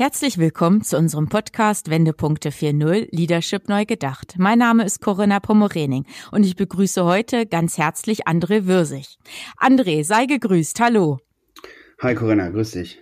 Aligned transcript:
Herzlich 0.00 0.38
willkommen 0.38 0.82
zu 0.82 0.96
unserem 0.96 1.28
Podcast 1.28 1.90
Wendepunkte 1.90 2.50
4.0 2.50 3.08
Leadership 3.10 3.68
neu 3.68 3.84
gedacht. 3.84 4.36
Mein 4.38 4.60
Name 4.60 4.84
ist 4.84 5.00
Corinna 5.00 5.40
Pomorening 5.40 6.04
und 6.30 6.46
ich 6.46 6.54
begrüße 6.54 7.04
heute 7.04 7.46
ganz 7.46 7.78
herzlich 7.78 8.28
André 8.28 8.66
Würsig. 8.66 9.18
André, 9.58 10.04
sei 10.04 10.26
gegrüßt. 10.26 10.78
Hallo. 10.78 11.18
Hi 12.00 12.14
Corinna, 12.14 12.48
grüß 12.50 12.70
dich. 12.70 13.00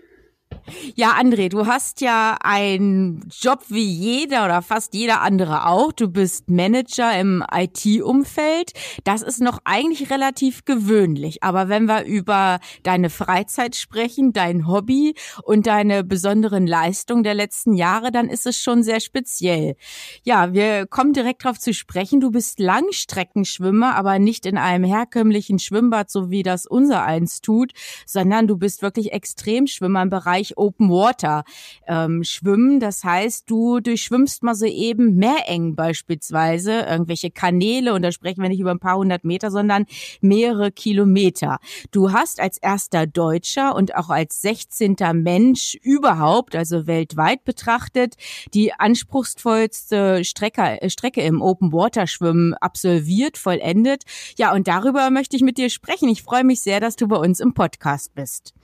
Ja, 0.97 1.15
André, 1.21 1.49
du 1.49 1.67
hast 1.67 2.01
ja 2.01 2.37
einen 2.41 3.29
Job 3.41 3.65
wie 3.69 3.85
jeder 3.85 4.45
oder 4.45 4.63
fast 4.63 4.95
jeder 4.95 5.21
andere 5.21 5.67
auch. 5.67 5.93
Du 5.93 6.09
bist 6.09 6.49
Manager 6.51 7.19
im 7.19 7.45
IT-Umfeld. 7.53 8.73
Das 9.05 9.23
ist 9.23 9.41
noch 9.41 9.61
eigentlich 9.65 10.11
relativ 10.11 10.65
gewöhnlich. 10.65 11.43
Aber 11.45 11.69
wenn 11.69 11.87
wir 11.87 12.05
über 12.05 12.59
deine 12.83 13.11
Freizeit 13.11 13.77
sprechen, 13.77 14.33
dein 14.33 14.67
Hobby 14.67 15.15
und 15.45 15.67
deine 15.69 16.03
besonderen 16.03 16.67
Leistungen 16.67 17.23
der 17.23 17.35
letzten 17.35 17.75
Jahre, 17.75 18.11
dann 18.11 18.29
ist 18.29 18.47
es 18.47 18.59
schon 18.59 18.83
sehr 18.83 19.01
speziell. 19.01 19.77
Ja, 20.25 20.53
wir 20.53 20.87
kommen 20.87 21.13
direkt 21.13 21.45
darauf 21.45 21.61
zu 21.61 21.75
sprechen. 21.75 22.21
Du 22.21 22.33
bist 22.33 22.59
Langstreckenschwimmer, 22.59 23.95
aber 23.95 24.19
nicht 24.19 24.47
in 24.47 24.59
einem 24.59 24.85
herkömmlichen 24.85 25.61
Schwimmbad, 25.61 26.11
so 26.11 26.31
wie 26.31 26.43
das 26.43 26.67
unser 26.67 27.05
eins 27.05 27.41
tut, 27.41 27.73
sondern 28.05 28.49
du 28.49 28.57
bist 28.57 28.83
wirklich 28.83 29.13
Extremschwimmer 29.13 30.03
im 30.03 30.11
Bereich 30.11 30.56
Open 30.57 30.91
Water 30.91 31.45
ähm, 31.87 32.25
schwimmen. 32.25 32.81
Das 32.81 33.05
heißt, 33.05 33.49
du 33.51 33.81
durchschwimmst 33.81 34.43
mal 34.43 34.55
so 34.55 34.67
eben 34.67 35.17
Meerengen 35.17 35.77
beispielsweise, 35.77 36.81
irgendwelche 36.81 37.31
Kanäle 37.31 37.95
und 37.95 38.03
da 38.03 38.13
sprechen 38.13 38.43
wir 38.43 38.49
nicht 38.49 38.61
über 38.61 38.71
ein 38.71 38.79
paar 38.79 38.97
hundert 38.97 39.25
Meter, 39.25 39.51
sondern 39.51 39.87
mehrere 40.21 40.73
Kilometer. 40.73 41.59
Du 41.91 42.13
hast 42.13 42.41
als 42.41 42.59
erster 42.59 43.07
Deutscher 43.07 43.75
und 43.75 43.95
auch 43.95 44.11
als 44.11 44.41
16. 44.43 44.97
Mensch 45.15 45.77
überhaupt, 45.83 46.57
also 46.57 46.87
weltweit 46.87 47.45
betrachtet, 47.45 48.15
die 48.55 48.73
anspruchsvollste 48.73 50.25
Strecke, 50.25 50.81
äh, 50.83 50.91
Strecke 50.91 51.23
im 51.23 51.43
Open 51.43 51.73
Water 51.73 52.07
Schwimmen 52.07 52.55
absolviert, 52.55 53.37
vollendet. 53.39 54.05
Ja, 54.37 54.55
und 54.55 54.69
darüber 54.69 55.11
möchte 55.11 55.37
ich 55.37 55.43
mit 55.43 55.59
dir 55.59 55.71
sprechen. 55.71 56.09
Ich 56.09 56.23
freue 56.23 56.45
mich 56.45 56.63
sehr, 56.63 56.81
dass 56.81 56.97
du 56.97 57.09
bei 57.09 57.17
uns 57.17 57.41
im 57.41 57.55
Podcast 57.55 58.15
bist. 58.15 58.55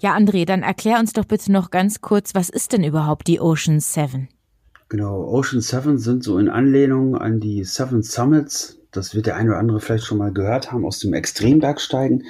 Ja, 0.00 0.16
André, 0.16 0.44
dann 0.44 0.62
erklär 0.62 0.98
uns 0.98 1.12
doch 1.12 1.24
bitte 1.24 1.52
noch 1.52 1.70
ganz 1.70 2.00
kurz, 2.00 2.34
was 2.34 2.48
ist 2.48 2.72
denn 2.72 2.84
überhaupt 2.84 3.26
die 3.26 3.40
Ocean 3.40 3.80
Seven? 3.80 4.28
Genau, 4.88 5.24
Ocean 5.26 5.62
Seven 5.62 5.98
sind 5.98 6.22
so 6.22 6.38
in 6.38 6.48
Anlehnung 6.48 7.16
an 7.16 7.40
die 7.40 7.64
Seven 7.64 8.02
Summits. 8.02 8.78
Das 8.90 9.14
wird 9.14 9.24
der 9.24 9.36
eine 9.36 9.50
oder 9.50 9.58
andere 9.58 9.80
vielleicht 9.80 10.04
schon 10.04 10.18
mal 10.18 10.32
gehört 10.32 10.70
haben 10.70 10.84
aus 10.84 10.98
dem 10.98 11.14
Extrembergsteigen. 11.14 12.24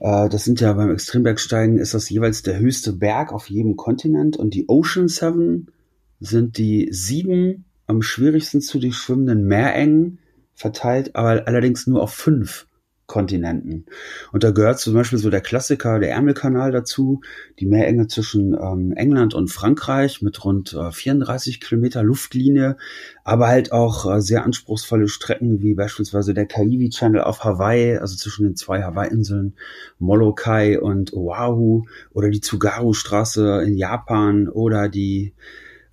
Äh, 0.00 0.30
das 0.30 0.44
sind 0.44 0.60
ja 0.60 0.72
beim 0.72 0.90
Extrembergsteigen 0.90 1.78
ist 1.78 1.92
das 1.92 2.08
jeweils 2.08 2.42
der 2.42 2.58
höchste 2.58 2.94
Berg 2.94 3.30
auf 3.32 3.50
jedem 3.50 3.76
Kontinent 3.76 4.38
und 4.38 4.54
die 4.54 4.68
Ocean 4.68 5.08
Seven 5.08 5.70
sind 6.18 6.56
die 6.56 6.88
sieben 6.90 7.66
am 7.86 8.02
schwierigsten 8.02 8.60
zu 8.60 8.78
durchschwimmenden 8.78 9.44
Meerengen 9.44 10.18
verteilt, 10.54 11.14
aber 11.14 11.46
allerdings 11.46 11.86
nur 11.86 12.02
auf 12.02 12.12
fünf 12.12 12.66
Kontinenten. 13.08 13.86
Und 14.32 14.44
da 14.44 14.50
gehört 14.52 14.78
zum 14.78 14.92
Beispiel 14.92 15.18
so 15.18 15.30
der 15.30 15.40
Klassiker, 15.40 15.98
der 15.98 16.10
Ärmelkanal 16.10 16.70
dazu, 16.70 17.22
die 17.58 17.66
Meerenge 17.66 18.06
zwischen 18.06 18.52
ähm, 18.52 18.92
England 18.92 19.32
und 19.32 19.48
Frankreich 19.48 20.20
mit 20.20 20.44
rund 20.44 20.74
äh, 20.74 20.92
34 20.92 21.60
Kilometer 21.60 22.02
Luftlinie, 22.02 22.76
aber 23.24 23.48
halt 23.48 23.72
auch 23.72 24.14
äh, 24.14 24.20
sehr 24.20 24.44
anspruchsvolle 24.44 25.08
Strecken 25.08 25.62
wie 25.62 25.74
beispielsweise 25.74 26.34
der 26.34 26.46
Kaiwi 26.46 26.90
Channel 26.90 27.22
auf 27.22 27.42
Hawaii, 27.42 27.96
also 27.96 28.14
zwischen 28.14 28.44
den 28.44 28.56
zwei 28.56 28.82
Hawaii-Inseln 28.82 29.54
Molokai 29.98 30.78
und 30.78 31.14
Oahu 31.14 31.86
oder 32.12 32.28
die 32.28 32.42
Tsugaru-Straße 32.42 33.62
in 33.66 33.78
Japan 33.78 34.48
oder 34.48 34.90
die 34.90 35.32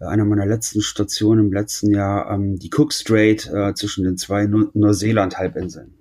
äh, 0.02 0.06
einer 0.06 0.26
meiner 0.26 0.46
letzten 0.46 0.82
Stationen 0.82 1.46
im 1.46 1.54
letzten 1.54 1.92
Jahr, 1.92 2.30
ähm, 2.30 2.60
die 2.60 2.72
Cook 2.76 2.92
Strait 2.92 3.50
äh, 3.54 3.74
zwischen 3.74 4.04
den 4.04 4.18
zwei 4.18 4.46
Neuseeland-Halbinseln. 4.46 5.94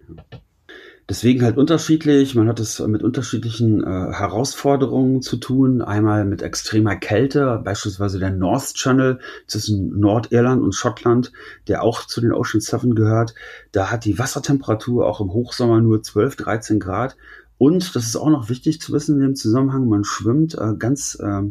Deswegen 1.06 1.42
halt 1.42 1.58
unterschiedlich. 1.58 2.34
Man 2.34 2.48
hat 2.48 2.60
es 2.60 2.80
mit 2.80 3.02
unterschiedlichen 3.02 3.84
äh, 3.84 3.86
Herausforderungen 3.86 5.20
zu 5.20 5.36
tun. 5.36 5.82
Einmal 5.82 6.24
mit 6.24 6.40
extremer 6.40 6.96
Kälte, 6.96 7.60
beispielsweise 7.62 8.18
der 8.18 8.30
North 8.30 8.72
Channel 8.74 9.18
zwischen 9.46 9.98
Nordirland 10.00 10.62
und 10.62 10.74
Schottland, 10.74 11.30
der 11.68 11.82
auch 11.82 12.06
zu 12.06 12.22
den 12.22 12.32
Ocean 12.32 12.62
Seven 12.62 12.94
gehört. 12.94 13.34
Da 13.70 13.90
hat 13.90 14.06
die 14.06 14.18
Wassertemperatur 14.18 15.06
auch 15.06 15.20
im 15.20 15.30
Hochsommer 15.30 15.82
nur 15.82 16.02
12, 16.02 16.36
13 16.36 16.80
Grad. 16.80 17.16
Und 17.58 17.94
das 17.94 18.06
ist 18.06 18.16
auch 18.16 18.30
noch 18.30 18.48
wichtig 18.48 18.80
zu 18.80 18.92
wissen 18.92 19.16
in 19.16 19.22
dem 19.22 19.36
Zusammenhang, 19.36 19.88
man 19.88 20.04
schwimmt 20.04 20.54
äh, 20.54 20.74
ganz 20.78 21.16
äh, 21.20 21.42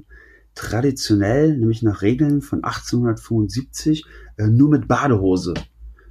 traditionell, 0.56 1.58
nämlich 1.58 1.82
nach 1.84 2.02
Regeln 2.02 2.42
von 2.42 2.64
1875, 2.64 4.06
äh, 4.38 4.48
nur 4.48 4.70
mit 4.70 4.88
Badehose. 4.88 5.54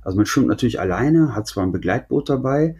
Also 0.00 0.16
man 0.16 0.26
schwimmt 0.26 0.48
natürlich 0.48 0.80
alleine, 0.80 1.34
hat 1.34 1.46
zwar 1.46 1.64
ein 1.64 1.72
Begleitboot 1.72 2.28
dabei, 2.28 2.76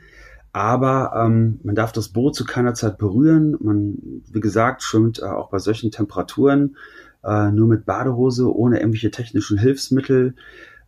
aber 0.53 1.13
ähm, 1.17 1.61
man 1.63 1.75
darf 1.75 1.93
das 1.93 2.11
Boot 2.11 2.35
zu 2.35 2.45
keiner 2.45 2.75
Zeit 2.75 2.99
berühren. 2.99 3.57
Man, 3.61 4.23
wie 4.31 4.41
gesagt, 4.41 4.83
schwimmt 4.83 5.21
äh, 5.21 5.25
auch 5.25 5.49
bei 5.51 5.59
solchen 5.59 5.91
Temperaturen 5.91 6.77
äh, 7.25 7.51
nur 7.51 7.69
mit 7.69 7.87
Badehose, 7.87 8.55
ohne 8.55 8.79
irgendwelche 8.81 9.11
technischen 9.11 9.59
Hilfsmittel. 9.59 10.35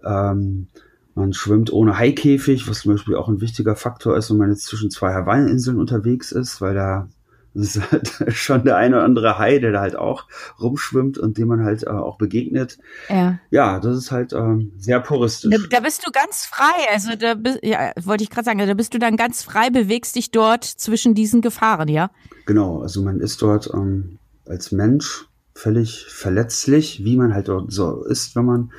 Ähm, 0.05 0.67
man 1.15 1.33
schwimmt 1.33 1.73
ohne 1.73 1.97
Haikäfig, 1.97 2.69
was 2.69 2.81
zum 2.81 2.93
Beispiel 2.93 3.15
auch 3.15 3.29
ein 3.29 3.41
wichtiger 3.41 3.77
Faktor 3.77 4.17
ist, 4.17 4.31
wenn 4.31 4.37
man 4.37 4.51
jetzt 4.51 4.67
zwischen 4.67 4.91
zwei 4.91 5.15
Hawaii-Inseln 5.15 5.79
unterwegs 5.79 6.33
ist, 6.33 6.61
weil 6.61 6.75
da 6.75 7.09
das 7.55 7.77
ist 7.77 7.93
halt 7.93 8.15
schon 8.35 8.65
der 8.65 8.77
eine 8.77 8.97
oder 8.97 9.05
andere 9.05 9.39
Hai, 9.39 9.59
der 9.59 9.73
da 9.73 9.81
halt 9.81 9.97
auch 9.97 10.27
rumschwimmt 10.61 11.19
und 11.19 11.39
dem 11.39 11.49
man 11.49 11.65
halt 11.65 11.85
äh, 11.85 11.91
auch 11.91 12.19
begegnet. 12.19 12.79
Ja. 13.09 13.39
Ja, 13.51 13.81
das 13.81 13.97
ist 13.97 14.11
halt 14.11 14.33
ähm, 14.33 14.73
sehr 14.77 15.01
puristisch. 15.01 15.51
Da, 15.51 15.59
da, 15.71 15.81
bist 15.81 16.07
du 16.07 16.11
ganz 16.11 16.45
frei. 16.45 16.93
Also 16.93 17.15
da 17.17 17.35
bist, 17.35 17.61
ja, 17.63 17.93
wollte 18.03 18.25
ich 18.25 18.31
gerade 18.31 18.45
sagen, 18.45 18.59
da 18.59 18.75
bist 18.75 18.93
du 18.93 18.99
dann 18.99 19.17
ganz 19.17 19.43
frei, 19.43 19.71
bewegst 19.71 20.17
dich 20.17 20.33
dort 20.33 20.65
zwischen 20.65 21.15
diesen 21.15 21.41
Gefahren, 21.41 21.89
ja? 21.89 22.11
Genau, 22.47 22.83
also 22.83 23.03
man 23.03 23.21
ist 23.21 23.41
dort 23.41 23.71
ähm, 23.73 24.19
als 24.47 24.73
Mensch 24.73 25.27
völlig 25.55 26.07
verletzlich, 26.09 27.05
wie 27.05 27.17
man 27.17 27.33
halt 27.33 27.49
dort 27.49 27.73
so 27.73 28.05
ist, 28.05 28.35
wenn 28.35 28.45
man 28.45 28.73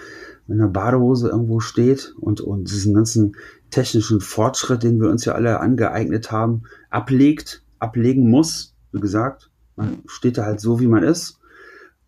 in 0.48 0.62
einer 0.62 0.70
Badehose 0.70 1.30
irgendwo 1.30 1.60
steht 1.60 2.14
und, 2.20 2.42
und 2.42 2.70
diesen 2.70 2.94
ganzen 2.94 3.36
technischen 3.72 4.22
Fortschritt, 4.22 4.84
den 4.84 5.02
wir 5.02 5.10
uns 5.10 5.26
ja 5.26 5.34
alle 5.34 5.60
angeeignet 5.60 6.32
haben, 6.32 6.64
ablegt 6.90 7.64
ablegen 7.86 8.30
muss. 8.30 8.76
Wie 8.92 9.00
gesagt, 9.00 9.50
man 9.76 10.00
steht 10.08 10.38
da 10.38 10.46
halt 10.46 10.60
so, 10.60 10.80
wie 10.80 10.88
man 10.88 11.04
ist. 11.04 11.40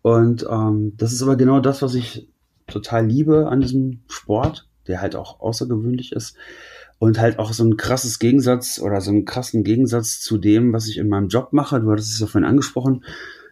Und 0.02 0.46
ähm, 0.48 0.92
das 0.96 1.12
ist 1.12 1.22
aber 1.22 1.36
genau 1.36 1.60
das, 1.60 1.82
was 1.82 1.94
ich 1.94 2.28
total 2.66 3.06
liebe 3.06 3.48
an 3.48 3.60
diesem 3.60 4.00
Sport, 4.08 4.68
der 4.86 5.00
halt 5.00 5.16
auch 5.16 5.40
außergewöhnlich 5.40 6.12
ist. 6.12 6.36
Und 6.98 7.20
halt 7.20 7.38
auch 7.38 7.52
so 7.52 7.62
ein 7.64 7.76
krasses 7.76 8.18
Gegensatz 8.18 8.80
oder 8.80 9.00
so 9.00 9.10
einen 9.10 9.24
krassen 9.24 9.62
Gegensatz 9.62 10.20
zu 10.20 10.36
dem, 10.36 10.72
was 10.72 10.88
ich 10.88 10.98
in 10.98 11.08
meinem 11.08 11.28
Job 11.28 11.52
mache. 11.52 11.80
Du 11.80 11.90
hattest 11.90 12.12
es 12.12 12.18
ja 12.18 12.26
vorhin 12.26 12.48
angesprochen. 12.48 13.04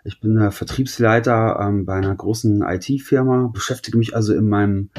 Ich 0.04 0.20
bin 0.20 0.36
der 0.36 0.50
Vertriebsleiter 0.50 1.58
ähm, 1.60 1.84
bei 1.84 1.94
einer 1.94 2.14
großen 2.14 2.62
IT-Firma, 2.62 3.50
beschäftige 3.52 3.98
mich 3.98 4.16
also 4.16 4.34
in 4.34 4.48
meinem 4.48 4.90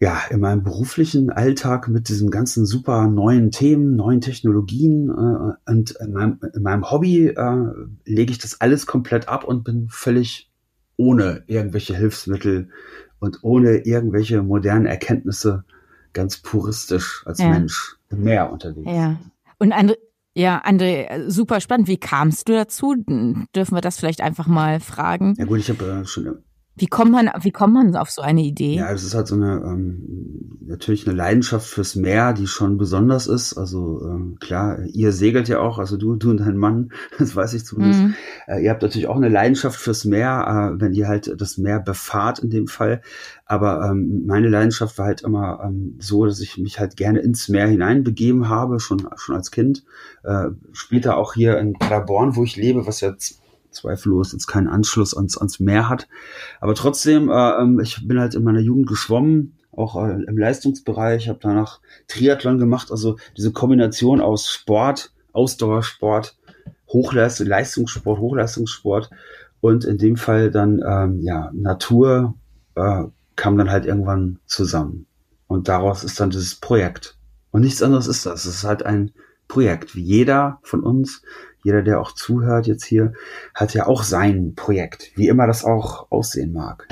ja, 0.00 0.22
in 0.30 0.40
meinem 0.40 0.62
beruflichen 0.62 1.30
Alltag 1.30 1.88
mit 1.88 2.08
diesen 2.08 2.30
ganzen 2.30 2.66
super 2.66 3.08
neuen 3.08 3.50
Themen, 3.50 3.96
neuen 3.96 4.20
Technologien 4.20 5.10
äh, 5.10 5.70
und 5.70 5.90
in 5.90 6.12
meinem, 6.12 6.40
in 6.54 6.62
meinem 6.62 6.90
Hobby 6.90 7.26
äh, 7.28 7.66
lege 8.04 8.30
ich 8.30 8.38
das 8.38 8.60
alles 8.60 8.86
komplett 8.86 9.28
ab 9.28 9.44
und 9.44 9.64
bin 9.64 9.88
völlig 9.90 10.52
ohne 10.96 11.42
irgendwelche 11.46 11.96
Hilfsmittel 11.96 12.70
und 13.18 13.40
ohne 13.42 13.78
irgendwelche 13.78 14.42
modernen 14.42 14.86
Erkenntnisse 14.86 15.64
ganz 16.12 16.38
puristisch 16.38 17.22
als 17.26 17.38
ja. 17.38 17.50
Mensch 17.50 17.96
im 18.10 18.22
Meer 18.22 18.52
unterwegs. 18.52 18.88
Ja. 18.90 19.18
Und 19.58 19.72
André, 19.72 19.96
ja, 20.34 20.62
André, 20.64 21.28
super 21.28 21.60
spannend. 21.60 21.88
Wie 21.88 21.98
kamst 21.98 22.48
du 22.48 22.52
dazu? 22.52 22.94
Dürfen 22.94 23.74
wir 23.74 23.80
das 23.80 23.98
vielleicht 23.98 24.20
einfach 24.20 24.46
mal 24.46 24.78
fragen? 24.78 25.34
Ja 25.38 25.44
gut, 25.46 25.58
ich 25.58 25.68
habe 25.68 25.84
äh, 25.84 26.04
schon 26.04 26.38
Wie 26.78 26.86
kommt 26.86 27.10
man, 27.10 27.30
wie 27.40 27.50
kommt 27.50 27.74
man 27.74 27.96
auf 27.96 28.10
so 28.10 28.22
eine 28.22 28.42
Idee? 28.42 28.76
Ja, 28.76 28.90
es 28.92 29.02
ist 29.02 29.14
halt 29.14 29.26
so 29.26 29.34
eine, 29.34 29.62
ähm, 29.64 30.58
natürlich 30.66 31.06
eine 31.06 31.16
Leidenschaft 31.16 31.66
fürs 31.66 31.96
Meer, 31.96 32.32
die 32.32 32.46
schon 32.46 32.78
besonders 32.78 33.26
ist. 33.26 33.56
Also 33.56 34.02
ähm, 34.04 34.36
klar, 34.40 34.80
ihr 34.92 35.12
segelt 35.12 35.48
ja 35.48 35.58
auch, 35.60 35.78
also 35.78 35.96
du, 35.96 36.14
du 36.16 36.30
und 36.30 36.38
dein 36.38 36.56
Mann, 36.56 36.90
das 37.18 37.34
weiß 37.34 37.54
ich 37.54 37.64
zumindest. 37.64 38.02
Mhm. 38.02 38.14
Äh, 38.46 38.62
ihr 38.62 38.70
habt 38.70 38.82
natürlich 38.82 39.08
auch 39.08 39.16
eine 39.16 39.28
Leidenschaft 39.28 39.78
fürs 39.78 40.04
Meer, 40.04 40.74
äh, 40.76 40.80
wenn 40.80 40.94
ihr 40.94 41.08
halt 41.08 41.34
das 41.36 41.58
Meer 41.58 41.80
befahrt 41.80 42.38
in 42.38 42.50
dem 42.50 42.68
Fall. 42.68 43.02
Aber 43.44 43.90
ähm, 43.90 44.24
meine 44.26 44.48
Leidenschaft 44.48 44.98
war 44.98 45.06
halt 45.06 45.22
immer 45.22 45.60
ähm, 45.64 45.96
so, 45.98 46.26
dass 46.26 46.40
ich 46.40 46.58
mich 46.58 46.78
halt 46.78 46.96
gerne 46.96 47.20
ins 47.20 47.48
Meer 47.48 47.66
hineinbegeben 47.66 48.48
habe, 48.48 48.78
schon, 48.78 49.08
schon 49.16 49.34
als 49.34 49.50
Kind. 49.50 49.84
Äh, 50.22 50.50
später 50.72 51.16
auch 51.16 51.34
hier 51.34 51.58
in 51.58 51.72
Paderborn, 51.72 52.36
wo 52.36 52.44
ich 52.44 52.56
lebe, 52.56 52.86
was 52.86 53.00
jetzt 53.00 53.40
zweifellos 53.70 54.32
jetzt 54.32 54.46
keinen 54.46 54.68
Anschluss 54.68 55.16
ans, 55.16 55.36
ans 55.38 55.60
Meer 55.60 55.88
hat. 55.88 56.08
Aber 56.60 56.74
trotzdem, 56.74 57.30
äh, 57.30 57.50
ähm, 57.60 57.80
ich 57.80 58.06
bin 58.06 58.20
halt 58.20 58.34
in 58.34 58.44
meiner 58.44 58.60
Jugend 58.60 58.86
geschwommen, 58.86 59.56
auch 59.72 59.96
äh, 59.96 60.22
im 60.26 60.38
Leistungsbereich, 60.38 61.28
habe 61.28 61.38
danach 61.40 61.80
Triathlon 62.08 62.58
gemacht, 62.58 62.90
also 62.90 63.16
diese 63.36 63.52
Kombination 63.52 64.20
aus 64.20 64.50
Sport, 64.50 65.12
Ausdauersport, 65.32 66.36
Hochleistung, 66.88 67.46
Leistungssport, 67.46 68.18
Hochleistungssport 68.18 69.10
und 69.60 69.84
in 69.84 69.98
dem 69.98 70.16
Fall 70.16 70.50
dann 70.50 70.82
ähm, 70.86 71.20
ja 71.20 71.50
Natur 71.52 72.34
äh, 72.74 73.04
kam 73.36 73.56
dann 73.56 73.70
halt 73.70 73.86
irgendwann 73.86 74.38
zusammen. 74.46 75.06
Und 75.46 75.68
daraus 75.68 76.04
ist 76.04 76.18
dann 76.20 76.30
dieses 76.30 76.56
Projekt. 76.56 77.16
Und 77.50 77.62
nichts 77.62 77.82
anderes 77.82 78.06
ist 78.06 78.26
das. 78.26 78.44
Es 78.44 78.56
ist 78.56 78.64
halt 78.64 78.84
ein 78.84 79.12
Projekt, 79.46 79.94
wie 79.94 80.02
jeder 80.02 80.58
von 80.62 80.82
uns 80.82 81.22
jeder, 81.62 81.82
der 81.82 82.00
auch 82.00 82.12
zuhört 82.12 82.66
jetzt 82.66 82.84
hier, 82.84 83.12
hat 83.54 83.74
ja 83.74 83.86
auch 83.86 84.02
sein 84.02 84.54
Projekt, 84.54 85.12
wie 85.16 85.28
immer 85.28 85.46
das 85.46 85.64
auch 85.64 86.10
aussehen 86.10 86.52
mag. 86.52 86.88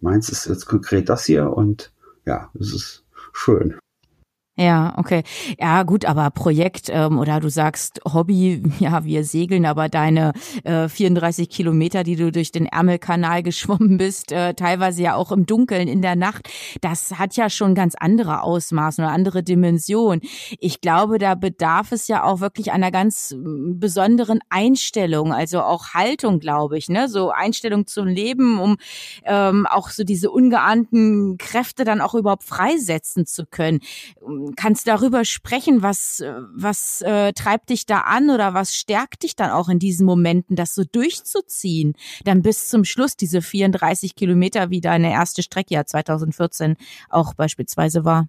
Meins 0.00 0.28
ist 0.28 0.46
jetzt 0.46 0.66
konkret 0.66 1.08
das 1.08 1.24
hier 1.24 1.52
und 1.52 1.92
ja, 2.24 2.50
es 2.58 2.72
ist 2.72 3.04
schön. 3.32 3.76
Ja, 4.60 4.92
okay. 4.98 5.22
Ja, 5.58 5.84
gut, 5.84 6.04
aber 6.04 6.28
Projekt 6.28 6.90
ähm, 6.90 7.18
oder 7.18 7.40
du 7.40 7.48
sagst 7.48 8.02
Hobby, 8.04 8.62
ja, 8.78 9.04
wir 9.06 9.24
segeln, 9.24 9.64
aber 9.64 9.88
deine 9.88 10.34
äh, 10.64 10.86
34 10.86 11.48
Kilometer, 11.48 12.04
die 12.04 12.14
du 12.14 12.30
durch 12.30 12.52
den 12.52 12.66
Ärmelkanal 12.66 13.42
geschwommen 13.50 13.96
bist, 13.96 14.32
äh, 14.32 14.52
teilweise 14.52 15.00
ja 15.00 15.14
auch 15.14 15.32
im 15.32 15.46
Dunkeln 15.46 15.88
in 15.88 16.02
der 16.02 16.14
Nacht, 16.14 16.50
das 16.82 17.18
hat 17.18 17.36
ja 17.36 17.48
schon 17.48 17.74
ganz 17.74 17.94
andere 17.98 18.42
Ausmaße 18.42 19.00
oder 19.00 19.12
andere 19.12 19.42
Dimensionen. 19.42 20.20
Ich 20.58 20.82
glaube, 20.82 21.16
da 21.16 21.36
bedarf 21.36 21.92
es 21.92 22.06
ja 22.06 22.22
auch 22.22 22.42
wirklich 22.42 22.70
einer 22.70 22.90
ganz 22.90 23.34
besonderen 23.38 24.40
Einstellung, 24.50 25.32
also 25.32 25.62
auch 25.62 25.94
Haltung, 25.94 26.38
glaube 26.38 26.76
ich, 26.76 26.90
ne, 26.90 27.08
so 27.08 27.30
Einstellung 27.30 27.86
zum 27.86 28.06
Leben, 28.06 28.60
um 28.60 28.76
ähm, 29.24 29.64
auch 29.66 29.88
so 29.88 30.04
diese 30.04 30.30
ungeahnten 30.30 31.38
Kräfte 31.38 31.84
dann 31.84 32.02
auch 32.02 32.12
überhaupt 32.12 32.44
freisetzen 32.44 33.24
zu 33.24 33.46
können 33.46 33.80
kannst 34.56 34.86
darüber 34.86 35.24
sprechen, 35.24 35.82
was, 35.82 36.22
was 36.54 37.02
äh, 37.02 37.32
treibt 37.32 37.70
dich 37.70 37.86
da 37.86 38.00
an 38.00 38.30
oder 38.30 38.54
was 38.54 38.74
stärkt 38.74 39.22
dich 39.22 39.36
dann 39.36 39.50
auch 39.50 39.68
in 39.68 39.78
diesen 39.78 40.06
Momenten, 40.06 40.56
das 40.56 40.74
so 40.74 40.84
durchzuziehen, 40.84 41.94
dann 42.24 42.42
bis 42.42 42.68
zum 42.68 42.84
Schluss 42.84 43.16
diese 43.16 43.42
34 43.42 44.14
Kilometer, 44.14 44.70
wie 44.70 44.80
deine 44.80 45.10
erste 45.12 45.42
Strecke 45.42 45.74
ja 45.74 45.84
2014 45.84 46.76
auch 47.08 47.34
beispielsweise 47.34 48.04
war. 48.04 48.28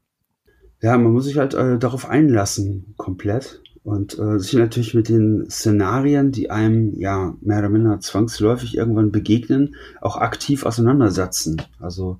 Ja, 0.81 0.97
man 0.97 1.13
muss 1.13 1.25
sich 1.25 1.37
halt 1.37 1.53
äh, 1.53 1.77
darauf 1.77 2.09
einlassen, 2.09 2.93
komplett. 2.97 3.61
Und 3.83 4.17
äh, 4.19 4.37
sich 4.37 4.53
natürlich 4.53 4.93
mit 4.93 5.09
den 5.09 5.49
Szenarien, 5.49 6.31
die 6.31 6.51
einem 6.51 6.93
ja 6.99 7.35
mehr 7.41 7.59
oder 7.59 7.69
minder 7.69 7.99
zwangsläufig 7.99 8.77
irgendwann 8.77 9.11
begegnen, 9.11 9.75
auch 10.01 10.17
aktiv 10.17 10.65
auseinandersetzen. 10.67 11.63
Also 11.79 12.19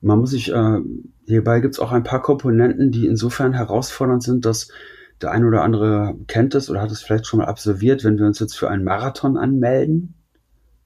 man 0.00 0.18
muss 0.18 0.30
sich, 0.30 0.52
äh, 0.52 0.78
hierbei 1.26 1.60
gibt 1.60 1.74
es 1.74 1.80
auch 1.80 1.92
ein 1.92 2.04
paar 2.04 2.22
Komponenten, 2.22 2.90
die 2.90 3.06
insofern 3.06 3.52
herausfordernd 3.52 4.22
sind, 4.22 4.44
dass 4.44 4.68
der 5.20 5.32
eine 5.32 5.46
oder 5.46 5.62
andere 5.62 6.16
kennt 6.28 6.54
es 6.54 6.70
oder 6.70 6.80
hat 6.80 6.90
es 6.90 7.02
vielleicht 7.02 7.26
schon 7.26 7.38
mal 7.38 7.46
absolviert. 7.46 8.04
Wenn 8.04 8.18
wir 8.18 8.26
uns 8.26 8.38
jetzt 8.38 8.56
für 8.56 8.70
einen 8.70 8.84
Marathon 8.84 9.36
anmelden, 9.36 10.14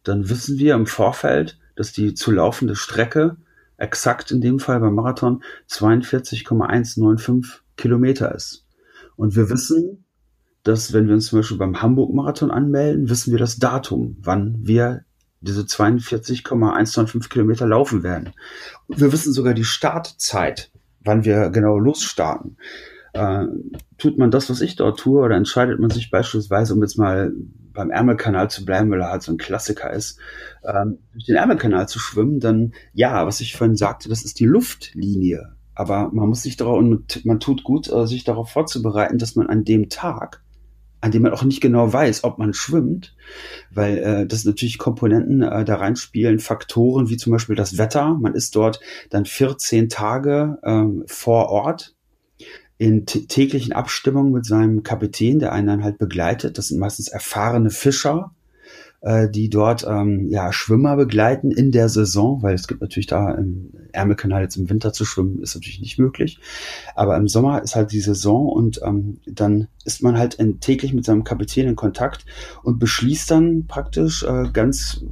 dann 0.05 0.29
wissen 0.31 0.59
wir 0.59 0.75
im 0.75 0.87
Vorfeld, 0.87 1.59
dass 1.77 1.93
die 1.93 2.15
zu 2.15 2.31
laufende 2.31 2.75
Strecke 2.75 3.37
exakt 3.77 4.31
in 4.31 4.41
dem 4.41 4.59
Fall 4.59 4.81
beim 4.81 4.95
Marathon 4.95 5.43
42,195 5.67 7.63
Kilometer 7.77 8.35
ist. 8.35 8.67
Und 9.17 9.37
wir 9.37 9.51
wissen, 9.51 10.05
dass 10.63 10.93
wenn 10.93 11.09
wir 11.09 11.15
uns 11.15 11.27
zum 11.27 11.41
Beispiel 11.41 11.59
beim 11.59 11.83
Hamburg-Marathon 11.83 12.51
anmelden, 12.51 13.09
wissen 13.11 13.33
wir 13.33 13.39
das 13.39 13.59
Datum, 13.59 14.17
wann 14.21 14.59
wir 14.63 15.05
diese 15.43 15.67
42,195 15.67 17.31
Kilometer 17.31 17.67
laufen 17.67 18.03
werden. 18.03 18.31
Wir 18.89 19.13
wissen 19.13 19.33
sogar 19.33 19.55
die 19.55 19.65
Startzeit, 19.65 20.71
wann 21.05 21.25
wir 21.25 21.51
genau 21.51 21.79
losstarten. 21.79 22.57
Äh, 23.13 23.45
tut 23.99 24.19
man 24.19 24.31
das, 24.31 24.49
was 24.49 24.61
ich 24.61 24.77
dort 24.77 24.99
tue, 24.99 25.21
oder 25.21 25.37
entscheidet 25.37 25.79
man 25.79 25.91
sich 25.91 26.11
beispielsweise, 26.11 26.75
um 26.75 26.83
jetzt 26.83 26.97
mal 26.97 27.33
beim 27.73 27.91
Ärmelkanal 27.91 28.51
zu 28.51 28.65
bleiben, 28.65 28.91
weil 28.91 29.01
er 29.01 29.11
halt 29.11 29.23
so 29.23 29.33
ein 29.33 29.39
Klassiker 29.39 29.93
ist, 29.93 30.19
ähm, 30.65 30.99
durch 31.13 31.27
den 31.27 31.37
Ärmelkanal 31.37 31.89
zu 31.89 31.99
schwimmen, 31.99 32.41
dann 32.41 32.73
ja, 32.93 33.27
was 33.27 33.41
ich 33.41 33.57
vorhin 33.57 33.77
sagte, 33.77 34.09
das 34.09 34.25
ist 34.25 34.41
die 34.41 34.47
Luftlinie. 34.47 35.55
Aber 35.75 36.11
man 36.13 36.29
muss 36.29 36.43
sich 36.43 36.57
darauf, 36.57 36.79
und 36.79 37.25
man 37.25 37.41
tut 37.41 37.65
gut, 37.65 37.91
äh, 37.91 38.07
sich 38.07 38.25
darauf 38.25 38.51
vorzubereiten, 38.51 39.19
dass 39.19 39.37
man 39.37 39.47
an 39.47 39.65
dem 39.65 39.89
Tag 39.89 40.42
an 41.03 41.11
dem 41.11 41.23
man 41.23 41.33
auch 41.33 41.43
nicht 41.43 41.61
genau 41.61 41.93
weiß, 41.93 42.25
ob 42.25 42.39
man 42.39 42.55
schwimmt, 42.55 43.15
weil 43.71 43.99
äh, 43.99 44.27
das 44.27 44.45
natürlich 44.45 44.79
Komponenten 44.79 45.43
äh, 45.43 45.65
da 45.65 45.75
reinspielen, 45.75 46.39
Faktoren 46.39 47.11
wie 47.11 47.17
zum 47.17 47.33
Beispiel 47.33 47.57
das 47.57 47.77
Wetter. 47.77 48.15
Man 48.15 48.35
ist 48.35 48.55
dort 48.55 48.81
dann 49.11 49.27
14 49.27 49.89
Tage 49.89 50.59
ähm, 50.65 51.03
vor 51.07 51.49
Ort 51.49 51.95
in 52.79 53.05
täglichen 53.05 53.73
Abstimmungen 53.73 54.33
mit 54.33 54.47
seinem 54.47 54.85
Kapitän, 54.85 55.41
der 55.41 55.53
einen 55.53 55.67
dann 55.67 55.85
halt 55.85 55.99
begleitet. 55.99 56.57
Das 56.57 56.69
sind 56.69 56.79
meistens 56.79 57.09
erfahrene 57.09 57.71
Fischer, 57.71 58.33
äh, 59.03 59.29
die 59.29 59.51
dort 59.51 59.85
ähm, 59.87 60.29
ja, 60.31 60.53
Schwimmer 60.53 60.97
begleiten 60.97 61.51
in 61.51 61.73
der 61.73 61.89
Saison, 61.89 62.43
weil 62.43 62.55
es 62.55 62.69
gibt 62.69 62.81
natürlich 62.81 63.09
da 63.09 63.33
im 63.33 63.73
Ärmelkanal 63.91 64.43
jetzt 64.43 64.57
im 64.57 64.71
Winter 64.71 64.93
zu 64.93 65.05
schwimmen, 65.05 65.43
ist 65.43 65.55
natürlich 65.55 65.81
nicht 65.81 65.99
möglich. 65.99 66.39
Aber 66.95 67.17
im 67.17 67.27
Sommer 67.27 67.63
ist 67.63 67.75
halt 67.75 67.93
die 67.93 68.01
Saison 68.01 68.47
und 68.49 68.81
ähm, 68.85 69.19
dann 69.27 69.67
ist 69.85 70.03
man 70.03 70.17
halt 70.17 70.35
in, 70.35 70.61
täglich 70.61 70.95
mit 70.95 71.05
seinem 71.05 71.25
Kapitän 71.25 71.69
in 71.69 71.77
Kontakt 71.77 72.25
und 72.63 72.79
beschließt 72.79 73.31
dann 73.31 73.67
praktisch 73.67 74.23
äh, 74.23 74.51
ganz 74.53 75.05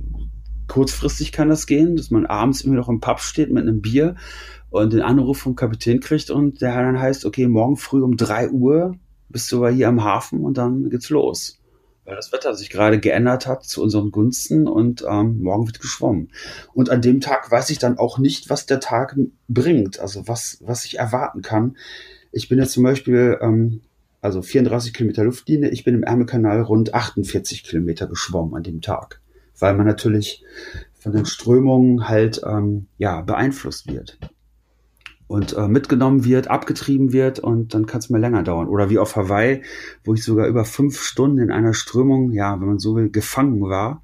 kurzfristig 0.68 1.32
kann 1.32 1.48
das 1.48 1.66
gehen, 1.66 1.96
dass 1.96 2.12
man 2.12 2.26
abends 2.26 2.60
immer 2.60 2.76
noch 2.76 2.88
im 2.88 3.00
Pub 3.00 3.18
steht 3.18 3.50
mit 3.50 3.64
einem 3.64 3.80
Bier 3.80 4.14
und 4.70 4.92
den 4.92 5.02
Anruf 5.02 5.38
vom 5.38 5.56
Kapitän 5.56 5.98
kriegt 5.98 6.30
und 6.30 6.60
der 6.60 6.76
dann 6.76 7.00
heißt, 7.00 7.24
okay, 7.24 7.48
morgen 7.48 7.76
früh 7.76 8.02
um 8.02 8.16
drei 8.16 8.48
Uhr 8.50 8.94
bist 9.28 9.50
du 9.50 9.66
hier 9.66 9.88
am 9.88 10.04
Hafen 10.04 10.44
und 10.44 10.58
dann 10.58 10.90
geht's 10.90 11.10
los 11.10 11.59
weil 12.10 12.16
das 12.16 12.32
Wetter 12.32 12.56
sich 12.56 12.70
gerade 12.70 12.98
geändert 12.98 13.46
hat 13.46 13.62
zu 13.62 13.80
unseren 13.80 14.10
Gunsten 14.10 14.66
und 14.66 15.04
ähm, 15.08 15.40
morgen 15.42 15.68
wird 15.68 15.80
geschwommen. 15.80 16.32
Und 16.74 16.90
an 16.90 17.02
dem 17.02 17.20
Tag 17.20 17.48
weiß 17.52 17.70
ich 17.70 17.78
dann 17.78 17.98
auch 17.98 18.18
nicht, 18.18 18.50
was 18.50 18.66
der 18.66 18.80
Tag 18.80 19.16
bringt, 19.46 20.00
also 20.00 20.26
was, 20.26 20.58
was 20.60 20.84
ich 20.84 20.98
erwarten 20.98 21.40
kann. 21.40 21.76
Ich 22.32 22.48
bin 22.48 22.58
jetzt 22.58 22.72
zum 22.72 22.82
Beispiel, 22.82 23.38
ähm, 23.40 23.82
also 24.20 24.42
34 24.42 24.92
Kilometer 24.92 25.22
Luftlinie, 25.22 25.70
ich 25.70 25.84
bin 25.84 25.94
im 25.94 26.02
Ärmelkanal 26.02 26.62
rund 26.62 26.94
48 26.94 27.62
Kilometer 27.62 28.08
geschwommen 28.08 28.56
an 28.56 28.64
dem 28.64 28.80
Tag, 28.80 29.20
weil 29.60 29.74
man 29.74 29.86
natürlich 29.86 30.42
von 30.98 31.12
den 31.12 31.26
Strömungen 31.26 32.08
halt 32.08 32.42
ähm, 32.44 32.88
ja 32.98 33.20
beeinflusst 33.20 33.86
wird 33.86 34.18
und 35.30 35.52
äh, 35.52 35.68
mitgenommen 35.68 36.24
wird, 36.24 36.48
abgetrieben 36.48 37.12
wird 37.12 37.38
und 37.38 37.72
dann 37.72 37.86
kann 37.86 38.00
es 38.00 38.10
mal 38.10 38.20
länger 38.20 38.42
dauern. 38.42 38.66
Oder 38.66 38.90
wie 38.90 38.98
auf 38.98 39.14
Hawaii, 39.14 39.62
wo 40.02 40.14
ich 40.14 40.24
sogar 40.24 40.48
über 40.48 40.64
fünf 40.64 41.00
Stunden 41.00 41.38
in 41.38 41.52
einer 41.52 41.72
Strömung, 41.72 42.32
ja, 42.32 42.60
wenn 42.60 42.66
man 42.66 42.78
so 42.80 42.96
will, 42.96 43.10
gefangen 43.10 43.60
war. 43.62 44.02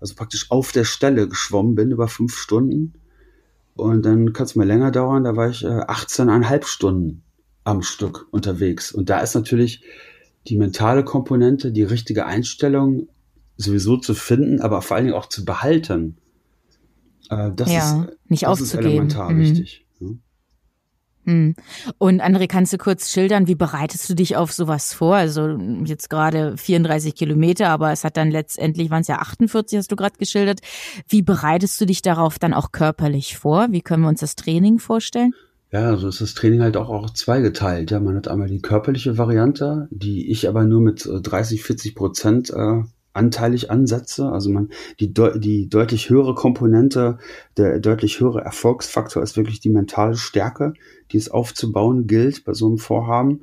Also 0.00 0.14
praktisch 0.14 0.50
auf 0.50 0.72
der 0.72 0.84
Stelle 0.84 1.30
geschwommen 1.30 1.76
bin 1.76 1.92
über 1.92 2.08
fünf 2.08 2.36
Stunden. 2.36 2.92
Und 3.74 4.04
dann 4.04 4.34
kann 4.34 4.44
es 4.44 4.54
mal 4.54 4.66
länger 4.66 4.90
dauern. 4.90 5.24
Da 5.24 5.34
war 5.34 5.48
ich 5.48 5.64
äh, 5.64 5.68
18,5 5.68 6.66
Stunden 6.66 7.22
am 7.64 7.80
Stück 7.80 8.26
unterwegs. 8.30 8.92
Und 8.92 9.08
da 9.08 9.20
ist 9.20 9.34
natürlich 9.34 9.82
die 10.46 10.58
mentale 10.58 11.04
Komponente, 11.04 11.72
die 11.72 11.84
richtige 11.84 12.26
Einstellung 12.26 13.08
sowieso 13.56 13.96
zu 13.96 14.12
finden, 14.12 14.60
aber 14.60 14.82
vor 14.82 14.98
allen 14.98 15.06
Dingen 15.06 15.16
auch 15.16 15.30
zu 15.30 15.46
behalten. 15.46 16.18
Äh, 17.30 17.52
das 17.56 17.72
ja, 17.72 18.02
ist, 18.02 18.18
nicht 18.28 18.42
das 18.42 18.50
aufzugeben. 18.50 18.78
ist 18.78 18.90
elementar 18.90 19.30
mhm. 19.30 19.40
wichtig. 19.40 19.85
Hm. 21.26 21.56
Und 21.98 22.22
André, 22.22 22.46
kannst 22.46 22.72
du 22.72 22.78
kurz 22.78 23.10
schildern, 23.10 23.48
wie 23.48 23.56
bereitest 23.56 24.08
du 24.08 24.14
dich 24.14 24.36
auf 24.36 24.52
sowas 24.52 24.94
vor? 24.94 25.16
Also 25.16 25.58
jetzt 25.84 26.08
gerade 26.08 26.56
34 26.56 27.16
Kilometer, 27.16 27.68
aber 27.68 27.90
es 27.90 28.04
hat 28.04 28.16
dann 28.16 28.30
letztendlich, 28.30 28.90
waren 28.90 29.00
es 29.00 29.08
ja 29.08 29.18
48, 29.18 29.76
hast 29.76 29.90
du 29.90 29.96
gerade 29.96 30.16
geschildert. 30.18 30.60
Wie 31.08 31.22
bereitest 31.22 31.80
du 31.80 31.86
dich 31.86 32.00
darauf 32.00 32.38
dann 32.38 32.54
auch 32.54 32.70
körperlich 32.70 33.36
vor? 33.36 33.66
Wie 33.70 33.82
können 33.82 34.04
wir 34.04 34.08
uns 34.08 34.20
das 34.20 34.36
Training 34.36 34.78
vorstellen? 34.78 35.32
Ja, 35.72 35.88
also 35.90 36.08
ist 36.08 36.20
das 36.20 36.34
Training 36.34 36.62
halt 36.62 36.76
auch, 36.76 36.90
auch 36.90 37.10
zweigeteilt. 37.10 37.90
Ja, 37.90 37.98
man 37.98 38.16
hat 38.16 38.28
einmal 38.28 38.48
die 38.48 38.62
körperliche 38.62 39.18
Variante, 39.18 39.88
die 39.90 40.30
ich 40.30 40.48
aber 40.48 40.64
nur 40.64 40.80
mit 40.80 41.08
30, 41.10 41.58
äh, 41.58 41.62
40 41.62 41.94
Prozent 41.96 42.50
äh, 42.50 42.82
anteilig 43.16 43.70
ansetze. 43.70 44.30
Also 44.30 44.50
man, 44.50 44.70
die, 45.00 45.12
die 45.12 45.68
deutlich 45.68 46.10
höhere 46.10 46.34
Komponente, 46.34 47.18
der 47.56 47.80
deutlich 47.80 48.20
höhere 48.20 48.40
Erfolgsfaktor 48.42 49.22
ist 49.22 49.36
wirklich 49.36 49.60
die 49.60 49.70
mentale 49.70 50.16
Stärke, 50.16 50.74
die 51.12 51.18
es 51.18 51.30
aufzubauen 51.30 52.06
gilt 52.06 52.44
bei 52.44 52.52
so 52.52 52.66
einem 52.66 52.78
Vorhaben. 52.78 53.42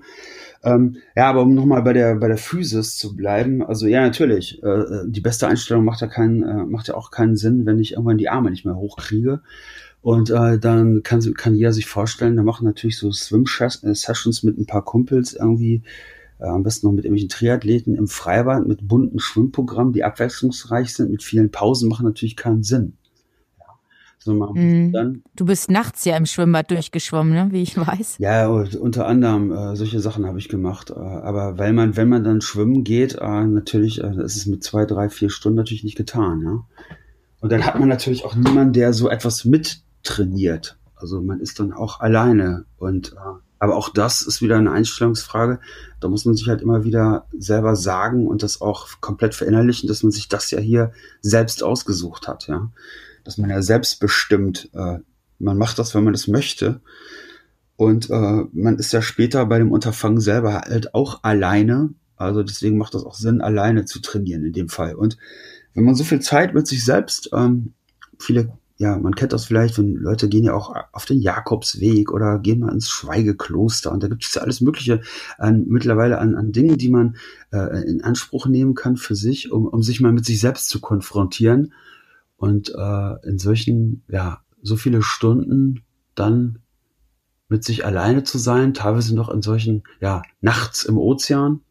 Ähm, 0.64 0.98
ja, 1.16 1.30
aber 1.30 1.42
um 1.42 1.54
nochmal 1.54 1.82
bei 1.82 1.94
der, 1.94 2.16
bei 2.16 2.28
der 2.28 2.38
Physis 2.38 2.98
zu 2.98 3.16
bleiben, 3.16 3.64
also 3.64 3.86
ja, 3.86 4.02
natürlich, 4.02 4.64
äh, 4.64 5.04
die 5.06 5.22
beste 5.22 5.48
Einstellung 5.48 5.84
macht 5.84 6.02
ja 6.02 6.08
keinen, 6.08 6.44
äh, 6.44 6.66
macht 6.66 6.88
ja 6.88 6.96
auch 6.96 7.12
keinen 7.12 7.36
Sinn, 7.36 7.66
wenn 7.66 7.80
ich 7.80 7.94
irgendwann 7.94 8.18
die 8.18 8.30
Arme 8.30 8.50
nicht 8.50 8.66
mehr 8.66 8.78
hochkriege. 8.78 9.42
Und 10.02 10.30
äh, 10.30 10.60
dann 10.60 11.02
kann, 11.04 11.22
kann 11.36 11.56
jeder 11.56 11.72
sich 11.72 11.86
vorstellen, 11.86 12.36
da 12.36 12.44
machen 12.44 12.66
natürlich 12.66 12.98
so 12.98 13.12
Swim-Sessions 13.12 14.44
mit 14.44 14.58
ein 14.58 14.66
paar 14.66 14.84
Kumpels 14.84 15.34
irgendwie, 15.34 15.76
äh, 15.76 15.84
am 16.50 16.64
besten 16.64 16.88
noch 16.88 16.94
mit 16.94 17.06
irgendwelchen 17.06 17.30
Triathleten 17.30 17.96
im 17.96 18.08
Freibad 18.08 18.68
mit 18.68 18.88
bunten 18.88 19.20
Schwimmprogrammen, 19.20 19.94
die 19.94 20.04
abwechslungsreich 20.04 20.94
sind, 20.94 21.12
mit 21.12 21.24
vielen 21.24 21.52
Pausen, 21.52 21.90
machen 21.90 22.06
natürlich 22.06 22.36
keinen 22.36 22.64
Sinn. 22.64 22.98
So 24.24 24.34
mhm. 24.34 25.22
du 25.36 25.46
bist 25.46 25.70
nachts 25.70 26.06
ja 26.06 26.16
im 26.16 26.26
Schwimmbad 26.26 26.72
durchgeschwommen, 26.72 27.34
ne? 27.34 27.48
wie 27.52 27.62
ich 27.62 27.76
weiß. 27.76 28.20
Ja, 28.20 28.48
unter 28.48 29.06
anderem 29.06 29.52
äh, 29.52 29.76
solche 29.76 30.00
Sachen 30.00 30.26
habe 30.26 30.40
ich 30.40 30.48
gemacht. 30.48 30.92
Äh, 30.92 30.94
aber 30.94 31.58
weil 31.58 31.74
man, 31.74 31.98
wenn 31.98 32.08
man 32.08 32.24
dann 32.24 32.40
schwimmen 32.40 32.86
geht, 32.86 33.16
äh, 33.16 33.44
natürlich, 33.46 34.02
äh, 34.02 34.24
ist 34.24 34.48
mit 34.48 34.64
zwei, 34.64 34.86
drei, 34.86 35.10
vier 35.10 35.30
Stunden 35.30 35.58
natürlich 35.58 35.84
nicht 35.84 35.98
getan. 35.98 36.42
Ja? 36.42 36.64
Und 37.42 37.52
dann 37.52 37.66
hat 37.66 37.78
man 37.78 37.90
natürlich 37.90 38.24
auch 38.24 38.36
niemanden, 38.36 38.72
der 38.72 38.94
so 38.94 39.10
etwas 39.10 39.44
mittrainiert. 39.44 40.78
Also 40.96 41.22
man 41.22 41.42
ist 41.42 41.60
dann 41.60 41.74
auch 41.74 42.00
alleine. 42.00 42.64
Und 42.78 43.12
äh, 43.12 43.53
aber 43.64 43.76
auch 43.76 43.90
das 43.90 44.22
ist 44.22 44.42
wieder 44.42 44.58
eine 44.58 44.72
Einstellungsfrage. 44.72 45.60
Da 46.00 46.10
muss 46.10 46.26
man 46.26 46.36
sich 46.36 46.48
halt 46.50 46.62
immer 46.62 46.84
wieder 46.84 47.28
selber 47.38 47.76
sagen 47.76 48.28
und 48.28 48.44
das 48.44 48.62
auch 48.62 48.88
komplett 49.00 49.36
verinnerlichen, 49.36 49.88
dass 49.88 50.04
man 50.04 50.12
sich 50.12 50.28
das 50.28 50.52
ja 50.52 50.60
hier 50.60 50.92
selbst 51.22 51.64
ausgesucht 51.64 52.28
hat, 52.28 52.48
ja 52.48 52.70
dass 53.24 53.38
man 53.38 53.50
ja 53.50 53.62
selbstbestimmt, 53.62 54.70
äh, 54.74 55.00
man 55.40 55.58
macht 55.58 55.80
das, 55.80 55.96
wenn 55.96 56.04
man 56.04 56.14
das 56.14 56.28
möchte. 56.28 56.82
Und 57.76 58.10
äh, 58.10 58.44
man 58.52 58.78
ist 58.78 58.94
ja 58.94 59.02
später 59.02 59.46
bei 59.46 59.58
dem 59.58 59.72
Unterfangen 59.72 60.20
selber 60.20 60.62
halt 60.62 60.94
auch 60.94 61.24
alleine. 61.24 61.94
Also 62.16 62.44
deswegen 62.44 62.78
macht 62.78 62.94
das 62.94 63.04
auch 63.04 63.16
Sinn, 63.16 63.42
alleine 63.42 63.86
zu 63.86 64.00
trainieren 64.00 64.46
in 64.46 64.54
dem 64.54 64.70
Fall. 64.70 64.96
Und 64.96 65.18
wenn 65.74 65.84
man 65.84 65.96
so 65.96 66.04
viel 66.04 66.20
Zeit 66.20 66.54
mit 66.54 66.68
sich 66.68 66.86
selbst, 66.86 67.30
ähm, 67.34 67.74
viele, 68.20 68.54
ja, 68.84 68.98
man 68.98 69.16
kennt 69.16 69.32
das 69.32 69.46
vielleicht, 69.46 69.78
wenn 69.78 69.96
Leute 69.96 70.28
gehen 70.28 70.44
ja 70.44 70.54
auch 70.54 70.76
auf 70.92 71.06
den 71.06 71.22
Jakobsweg 71.22 72.12
oder 72.12 72.38
gehen 72.38 72.60
mal 72.60 72.74
ins 72.74 72.90
Schweigekloster 72.90 73.94
und 73.94 74.04
da 74.04 74.10
gibt 74.10 74.26
es 74.26 74.34
ja 74.34 74.42
alles 74.42 74.60
Mögliche 74.60 75.00
an, 75.38 75.64
mittlerweile 75.70 76.18
an, 76.20 76.36
an 76.36 76.52
Dingen, 76.52 76.78
die 76.78 76.90
man 76.90 77.16
äh, 77.54 77.82
in 77.90 78.04
Anspruch 78.04 78.46
nehmen 78.46 78.76
kann 78.76 78.98
für 78.98 79.16
sich, 79.16 79.54
um, 79.54 79.68
um 79.68 79.82
sich 79.84 80.02
mal 80.02 80.12
mit 80.12 80.26
sich 80.26 80.42
selbst 80.42 80.68
zu 80.68 80.82
konfrontieren 80.82 81.74
und 82.36 82.74
äh, 82.76 83.26
in 83.26 83.40
solchen, 83.40 84.04
ja, 84.10 84.42
so 84.62 84.76
viele 84.76 85.02
Stunden 85.02 85.84
dann 86.14 86.60
mit 87.48 87.64
sich 87.64 87.86
alleine 87.86 88.24
zu 88.24 88.38
sein, 88.38 88.74
teilweise 88.74 89.16
noch 89.16 89.30
in 89.30 89.42
solchen, 89.42 89.84
ja, 90.02 90.24
nachts 90.42 90.84
im 90.84 90.98
Ozean, 90.98 91.62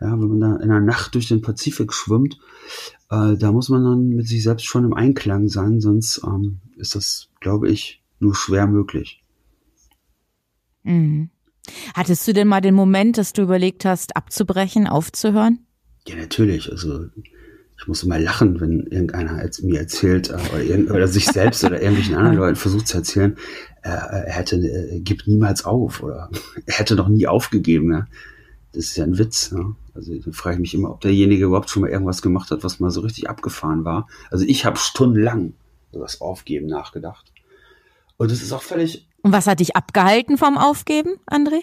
ja, 0.00 0.12
wenn 0.12 0.28
man 0.28 0.40
da 0.40 0.56
in 0.56 0.68
der 0.68 0.80
Nacht 0.80 1.14
durch 1.14 1.28
den 1.28 1.42
Pazifik 1.42 1.92
schwimmt, 1.92 2.38
äh, 3.10 3.36
da 3.36 3.52
muss 3.52 3.68
man 3.68 3.84
dann 3.84 4.08
mit 4.08 4.26
sich 4.26 4.42
selbst 4.42 4.66
schon 4.66 4.84
im 4.84 4.94
Einklang 4.94 5.48
sein, 5.48 5.80
sonst 5.80 6.22
ähm, 6.24 6.60
ist 6.76 6.94
das, 6.94 7.28
glaube 7.40 7.70
ich, 7.70 8.02
nur 8.18 8.34
schwer 8.34 8.66
möglich. 8.66 9.22
Mhm. 10.82 11.30
Hattest 11.94 12.26
du 12.28 12.32
denn 12.32 12.48
mal 12.48 12.60
den 12.60 12.74
Moment, 12.74 13.18
dass 13.18 13.32
du 13.32 13.42
überlegt 13.42 13.84
hast, 13.84 14.16
abzubrechen, 14.16 14.86
aufzuhören? 14.86 15.66
Ja, 16.06 16.16
natürlich. 16.16 16.70
Also 16.70 17.06
ich 17.78 17.88
muss 17.88 18.02
immer 18.02 18.18
lachen, 18.18 18.60
wenn 18.60 18.86
irgendeiner 18.86 19.42
jetzt 19.42 19.62
mir 19.62 19.80
erzählt 19.80 20.30
äh, 20.30 20.82
oder, 20.84 20.94
oder, 20.94 21.08
sich 21.08 21.26
selbst 21.26 21.64
oder 21.64 21.80
irgendwelchen 21.80 22.14
anderen 22.16 22.36
Leuten 22.36 22.56
versucht 22.56 22.86
zu 22.88 22.98
erzählen, 22.98 23.36
äh, 23.82 23.88
er 23.88 24.32
hätte, 24.32 24.56
äh, 24.56 25.00
gibt 25.00 25.26
niemals 25.26 25.64
auf 25.64 26.02
oder 26.02 26.30
er 26.66 26.74
hätte 26.74 26.94
noch 26.94 27.08
nie 27.08 27.26
aufgegeben. 27.26 27.92
Ja? 27.92 28.06
Das 28.72 28.86
ist 28.86 28.96
ja 28.96 29.04
ein 29.04 29.18
Witz. 29.18 29.50
Ja? 29.52 29.74
Also 29.96 30.14
da 30.14 30.30
frage 30.32 30.56
ich 30.56 30.60
mich 30.60 30.74
immer, 30.74 30.90
ob 30.90 31.00
derjenige 31.00 31.46
überhaupt 31.46 31.70
schon 31.70 31.82
mal 31.82 31.90
irgendwas 31.90 32.22
gemacht 32.22 32.50
hat, 32.50 32.62
was 32.62 32.80
mal 32.80 32.90
so 32.90 33.00
richtig 33.00 33.28
abgefahren 33.28 33.84
war. 33.84 34.06
Also 34.30 34.44
ich 34.46 34.64
habe 34.64 34.76
stundenlang 34.78 35.54
über 35.92 36.02
das 36.02 36.20
Aufgeben 36.20 36.66
nachgedacht. 36.66 37.32
Und 38.16 38.30
das 38.30 38.42
ist 38.42 38.52
auch 38.52 38.62
völlig. 38.62 39.08
Und 39.22 39.32
was 39.32 39.46
hat 39.46 39.60
dich 39.60 39.74
abgehalten 39.74 40.38
vom 40.38 40.56
Aufgeben, 40.56 41.16
André? 41.26 41.62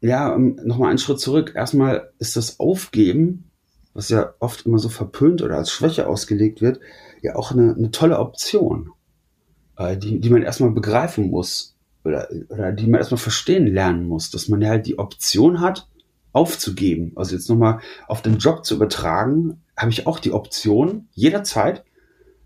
Ja, 0.00 0.36
nochmal 0.38 0.90
einen 0.90 0.98
Schritt 0.98 1.20
zurück. 1.20 1.52
Erstmal 1.54 2.12
ist 2.18 2.36
das 2.36 2.60
Aufgeben 2.60 3.50
was 3.94 4.08
ja 4.08 4.34
oft 4.38 4.66
immer 4.66 4.78
so 4.78 4.88
verpönt 4.88 5.42
oder 5.42 5.56
als 5.56 5.70
Schwäche 5.70 6.06
ausgelegt 6.06 6.60
wird, 6.60 6.80
ja 7.20 7.36
auch 7.36 7.52
eine, 7.52 7.74
eine 7.74 7.90
tolle 7.90 8.18
Option, 8.18 8.90
äh, 9.76 9.96
die, 9.96 10.20
die 10.20 10.30
man 10.30 10.42
erstmal 10.42 10.70
begreifen 10.70 11.30
muss 11.30 11.76
oder, 12.04 12.28
oder 12.48 12.72
die 12.72 12.86
man 12.86 13.00
erstmal 13.00 13.18
verstehen 13.18 13.66
lernen 13.66 14.08
muss, 14.08 14.30
dass 14.30 14.48
man 14.48 14.62
ja 14.62 14.70
halt 14.70 14.86
die 14.86 14.98
Option 14.98 15.60
hat, 15.60 15.88
aufzugeben. 16.32 17.12
Also 17.16 17.34
jetzt 17.34 17.48
nochmal 17.48 17.80
auf 18.08 18.22
den 18.22 18.38
Job 18.38 18.64
zu 18.64 18.74
übertragen, 18.74 19.62
habe 19.76 19.90
ich 19.90 20.06
auch 20.06 20.18
die 20.18 20.32
Option, 20.32 21.08
jederzeit 21.12 21.84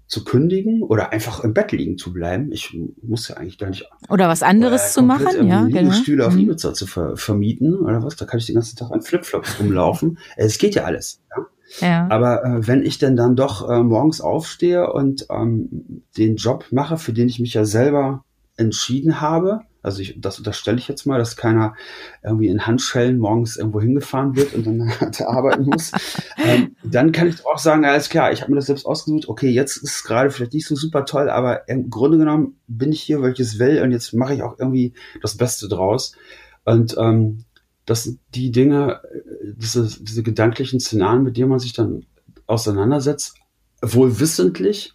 zu 0.07 0.25
kündigen 0.25 0.83
oder 0.83 1.13
einfach 1.13 1.41
im 1.41 1.53
Bett 1.53 1.73
liegen 1.73 1.99
zu 1.99 2.13
bleiben. 2.13 2.53
Ich 2.53 2.77
muss 3.03 3.29
ja 3.29 3.37
eigentlich 3.37 3.59
gar 3.59 3.71
nicht. 3.71 3.89
Oder 4.09 4.29
was 4.29 4.43
anderes 4.43 4.91
äh, 4.91 4.93
zu 4.93 5.03
machen, 5.03 5.49
ja. 5.49 5.65
Genau. 5.65 5.93
Stühle 5.93 6.27
auf 6.27 6.35
mhm. 6.35 6.41
Ibiza 6.41 6.75
zu 6.75 6.87
ver 6.87 7.17
vermieten 7.17 7.75
oder 7.75 8.03
was. 8.03 8.15
Da 8.17 8.25
kann 8.25 8.39
ich 8.39 8.47
den 8.47 8.55
ganzen 8.55 8.77
Tag 8.77 8.93
an 8.93 9.03
Flipflops 9.03 9.59
rumlaufen. 9.59 10.19
Es 10.37 10.59
geht 10.59 10.77
ja 10.77 10.85
alles. 10.85 11.23
Ja? 11.31 11.47
Ja. 11.81 12.09
Aber 12.11 12.45
äh, 12.45 12.67
wenn 12.67 12.85
ich 12.85 12.99
denn 12.99 13.17
dann 13.17 13.35
doch 13.35 13.69
äh, 13.69 13.83
morgens 13.83 14.21
aufstehe 14.21 14.93
und 14.93 15.27
ähm, 15.31 16.05
den 16.17 16.37
Job 16.37 16.67
mache, 16.71 16.97
für 16.97 17.13
den 17.13 17.29
ich 17.29 17.41
mich 17.41 17.55
ja 17.55 17.65
selber 17.65 18.25
entschieden 18.57 19.21
habe, 19.21 19.63
also 19.87 20.03
ich, 20.03 20.21
das 20.21 20.39
unterstelle 20.39 20.79
ich 20.79 20.89
jetzt 20.89 21.07
mal, 21.07 21.17
dass 21.17 21.37
keiner 21.37 21.77
irgendwie 22.25 22.49
in 22.49 22.67
Handschellen 22.67 23.19
morgens 23.19 23.57
irgendwo 23.57 23.81
hingefahren 23.81 24.35
wird 24.35 24.53
und 24.53 24.67
dann 24.67 24.93
arbeiten 25.25 25.67
muss. 25.67 25.93
ähm, 26.45 26.75
dann 26.83 27.13
kann 27.13 27.29
ich 27.29 27.47
auch 27.47 27.59
sagen, 27.59 27.85
alles 27.85 28.09
klar, 28.09 28.33
ich 28.33 28.43
habe 28.43 28.51
mir 28.51 28.57
das 28.57 28.67
selbst 28.67 28.85
ausgesucht. 28.85 29.29
Okay, 29.29 29.49
jetzt 29.49 29.77
ist 29.77 29.97
es 29.97 30.03
gerade 30.03 30.31
vielleicht 30.31 30.55
nicht 30.55 30.67
so 30.67 30.75
super 30.75 31.05
toll, 31.05 31.31
aber 31.31 31.69
im 31.69 31.89
Grunde 31.89 32.19
genommen 32.19 32.59
bin 32.67 32.91
ich 32.91 33.01
hier, 33.01 33.23
weil 33.23 33.35
ich 33.35 33.39
es 33.39 33.61
will 33.61 33.81
und 33.81 33.93
jetzt 33.93 34.13
mache 34.13 34.35
ich 34.35 34.43
auch 34.43 34.59
irgendwie 34.59 34.93
das 35.23 35.37
Beste 35.37 35.69
draus. 35.69 36.17
Und 36.65 36.97
ähm, 36.99 37.45
das 37.85 38.03
sind 38.03 38.19
die 38.35 38.51
Dinge, 38.51 39.03
äh, 39.05 39.53
diese, 39.57 39.87
diese 40.03 40.25
gedanklichen 40.25 40.81
Szenarien, 40.81 41.23
mit 41.23 41.37
denen 41.37 41.49
man 41.49 41.61
sich 41.61 41.75
dann 41.75 42.05
auseinandersetzt, 42.49 43.37
wohl 43.81 44.19
wissentlich 44.19 44.95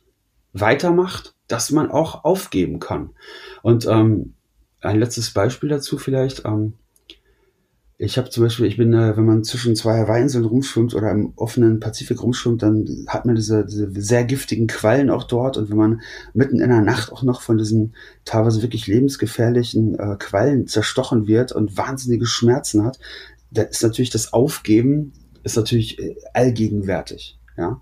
weitermacht, 0.52 1.34
dass 1.52 1.72
man 1.72 1.92
auch 1.92 2.24
aufgeben 2.24 2.80
kann. 2.80 3.12
Und 3.62 3.86
ähm, 3.88 4.34
ein 4.82 5.00
letztes 5.00 5.32
Beispiel 5.32 5.70
dazu 5.70 5.98
vielleicht. 5.98 6.46
Ähm, 6.46 6.74
ich 7.98 8.18
habe 8.18 8.32
zum 8.32 8.44
Beispiel, 8.44 8.66
ich 8.66 8.78
bin, 8.78 8.94
äh, 8.94 9.16
wenn 9.16 9.26
man 9.26 9.44
zwischen 9.44 9.76
zwei 9.76 10.00
Hawaii-Inseln 10.00 10.46
rumschwimmt 10.46 10.96
oder 10.96 11.12
im 11.12 11.34
offenen 11.36 11.80
Pazifik 11.80 12.24
rumschwimmt, 12.24 12.64
dann 12.64 13.06
hat 13.08 13.26
man 13.26 13.36
diese, 13.36 13.64
diese 13.66 13.92
sehr 14.02 14.24
giftigen 14.24 14.66
Quallen 14.66 15.12
auch 15.12 15.26
dort. 15.26 15.58
Und 15.58 15.70
wenn 15.70 15.78
man 15.78 16.02
mitten 16.34 16.60
in 16.60 16.70
der 16.70 16.82
Nacht 16.82 17.12
auch 17.12 17.22
noch 17.22 17.42
von 17.42 17.58
diesen 17.58 17.94
teilweise 18.26 18.64
wirklich 18.64 18.88
lebensgefährlichen 18.88 20.00
äh, 20.00 20.16
Quallen 20.18 20.66
zerstochen 20.66 21.28
wird 21.28 21.52
und 21.52 21.78
wahnsinnige 21.78 22.26
Schmerzen 22.26 22.84
hat, 22.84 22.98
da 23.52 23.64
ist 23.64 23.84
natürlich 23.84 24.10
das 24.10 24.34
Aufgeben 24.34 25.14
ist 25.44 25.58
natürlich 25.58 26.00
äh, 26.00 26.16
allgegenwärtig. 26.34 27.40
Ja. 27.58 27.82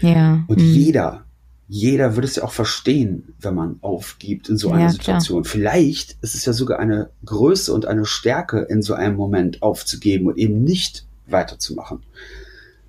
Ja. 0.00 0.44
Und 0.48 0.58
mhm. 0.58 0.64
jeder, 0.64 1.27
jeder 1.68 2.16
würde 2.16 2.26
es 2.26 2.36
ja 2.36 2.44
auch 2.44 2.52
verstehen, 2.52 3.34
wenn 3.40 3.54
man 3.54 3.76
aufgibt 3.82 4.48
in 4.48 4.56
so 4.56 4.70
einer 4.70 4.84
ja, 4.84 4.90
Situation. 4.90 5.42
Klar. 5.42 5.52
Vielleicht 5.52 6.16
ist 6.22 6.34
es 6.34 6.46
ja 6.46 6.54
sogar 6.54 6.78
eine 6.78 7.10
Größe 7.26 7.72
und 7.74 7.84
eine 7.84 8.06
Stärke, 8.06 8.60
in 8.60 8.80
so 8.80 8.94
einem 8.94 9.16
Moment 9.16 9.62
aufzugeben 9.62 10.26
und 10.28 10.38
eben 10.38 10.64
nicht 10.64 11.06
weiterzumachen. 11.26 12.02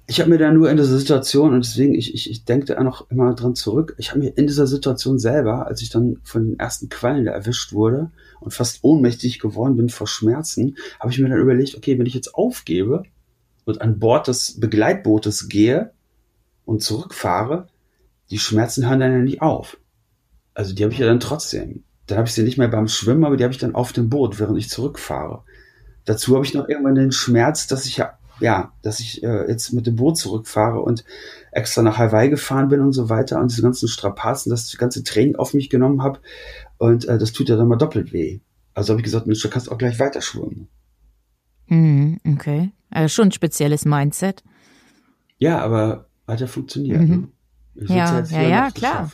Ich 0.07 0.21
habe 0.21 0.29
mir 0.29 0.37
da 0.37 0.51
nur 0.51 0.71
in 0.71 0.77
dieser 0.77 0.97
Situation, 0.97 1.53
und 1.53 1.65
deswegen, 1.65 1.93
ich, 1.93 2.15
ich, 2.15 2.31
ich 2.31 2.45
denke 2.45 2.65
da 2.65 2.81
noch 2.81 3.11
immer 3.11 3.35
dran 3.35 3.53
zurück, 3.53 3.95
ich 3.99 4.09
habe 4.09 4.21
mir 4.21 4.29
in 4.29 4.47
dieser 4.47 4.65
Situation 4.65 5.19
selber, 5.19 5.67
als 5.67 5.81
ich 5.81 5.89
dann 5.89 6.17
von 6.23 6.45
den 6.45 6.59
ersten 6.59 6.89
Quallen 6.89 7.25
da 7.25 7.31
erwischt 7.31 7.73
wurde 7.73 8.09
und 8.39 8.53
fast 8.53 8.79
ohnmächtig 8.81 9.39
geworden 9.39 9.75
bin 9.75 9.89
vor 9.89 10.07
Schmerzen, 10.07 10.77
habe 10.99 11.11
ich 11.11 11.19
mir 11.19 11.29
dann 11.29 11.37
überlegt, 11.37 11.75
okay, 11.75 11.99
wenn 11.99 12.07
ich 12.07 12.15
jetzt 12.15 12.33
aufgebe 12.33 13.03
und 13.65 13.81
an 13.81 13.99
Bord 13.99 14.27
des 14.27 14.59
Begleitbootes 14.59 15.47
gehe 15.47 15.91
und 16.65 16.81
zurückfahre, 16.81 17.67
die 18.31 18.39
Schmerzen 18.39 18.87
hören 18.87 18.99
dann 18.99 19.11
ja 19.11 19.19
nicht 19.19 19.41
auf. 19.41 19.77
Also 20.53 20.73
die 20.73 20.83
habe 20.83 20.93
ich 20.93 20.99
ja 20.99 21.05
dann 21.05 21.19
trotzdem. 21.19 21.83
Dann 22.07 22.17
habe 22.17 22.27
ich 22.27 22.33
sie 22.33 22.43
nicht 22.43 22.57
mehr 22.57 22.67
beim 22.67 22.87
Schwimmen, 22.87 23.23
aber 23.23 23.37
die 23.37 23.43
habe 23.43 23.53
ich 23.53 23.59
dann 23.59 23.75
auf 23.75 23.93
dem 23.93 24.09
Boot, 24.09 24.39
während 24.39 24.57
ich 24.57 24.69
zurückfahre. 24.69 25.43
Dazu 26.05 26.35
habe 26.35 26.45
ich 26.45 26.53
noch 26.53 26.67
irgendwann 26.67 26.95
den 26.95 27.11
Schmerz, 27.11 27.67
dass 27.67 27.85
ich 27.85 27.97
ja, 27.97 28.17
ja, 28.39 28.73
dass 28.81 28.99
ich 28.99 29.23
äh, 29.23 29.47
jetzt 29.47 29.73
mit 29.73 29.85
dem 29.85 29.95
Boot 29.95 30.17
zurückfahre 30.17 30.81
und 30.81 31.03
extra 31.51 31.81
nach 31.81 31.97
Hawaii 31.97 32.29
gefahren 32.29 32.69
bin 32.69 32.81
und 32.81 32.93
so 32.93 33.09
weiter 33.09 33.39
und 33.39 33.51
diese 33.51 33.61
ganzen 33.61 33.87
Strapazen, 33.87 34.49
das 34.49 34.75
ganze 34.77 35.03
Training 35.03 35.35
auf 35.35 35.53
mich 35.53 35.69
genommen 35.69 36.01
habe 36.01 36.19
und 36.77 37.05
äh, 37.05 37.17
das 37.17 37.31
tut 37.31 37.49
ja 37.49 37.57
dann 37.57 37.67
mal 37.67 37.75
doppelt 37.75 38.11
weh. 38.11 38.39
Also 38.73 38.93
habe 38.93 39.01
ich 39.01 39.05
gesagt, 39.05 39.27
Mensch, 39.27 39.41
du 39.41 39.49
kannst 39.49 39.71
auch 39.71 39.77
gleich 39.77 39.99
weiter 39.99 40.21
schwimmen. 40.21 40.67
Mhm, 41.67 42.19
okay. 42.25 42.71
Also 42.89 43.13
schon 43.13 43.27
ein 43.27 43.31
spezielles 43.31 43.85
Mindset. 43.85 44.43
Ja, 45.37 45.59
aber 45.59 46.07
hat 46.27 46.41
ja 46.41 46.47
funktioniert. 46.47 47.01
Mhm. 47.01 47.09
Ne? 47.09 47.27
Ja, 47.87 48.21
ja, 48.21 48.41
ja, 48.41 48.71
klar. 48.71 49.11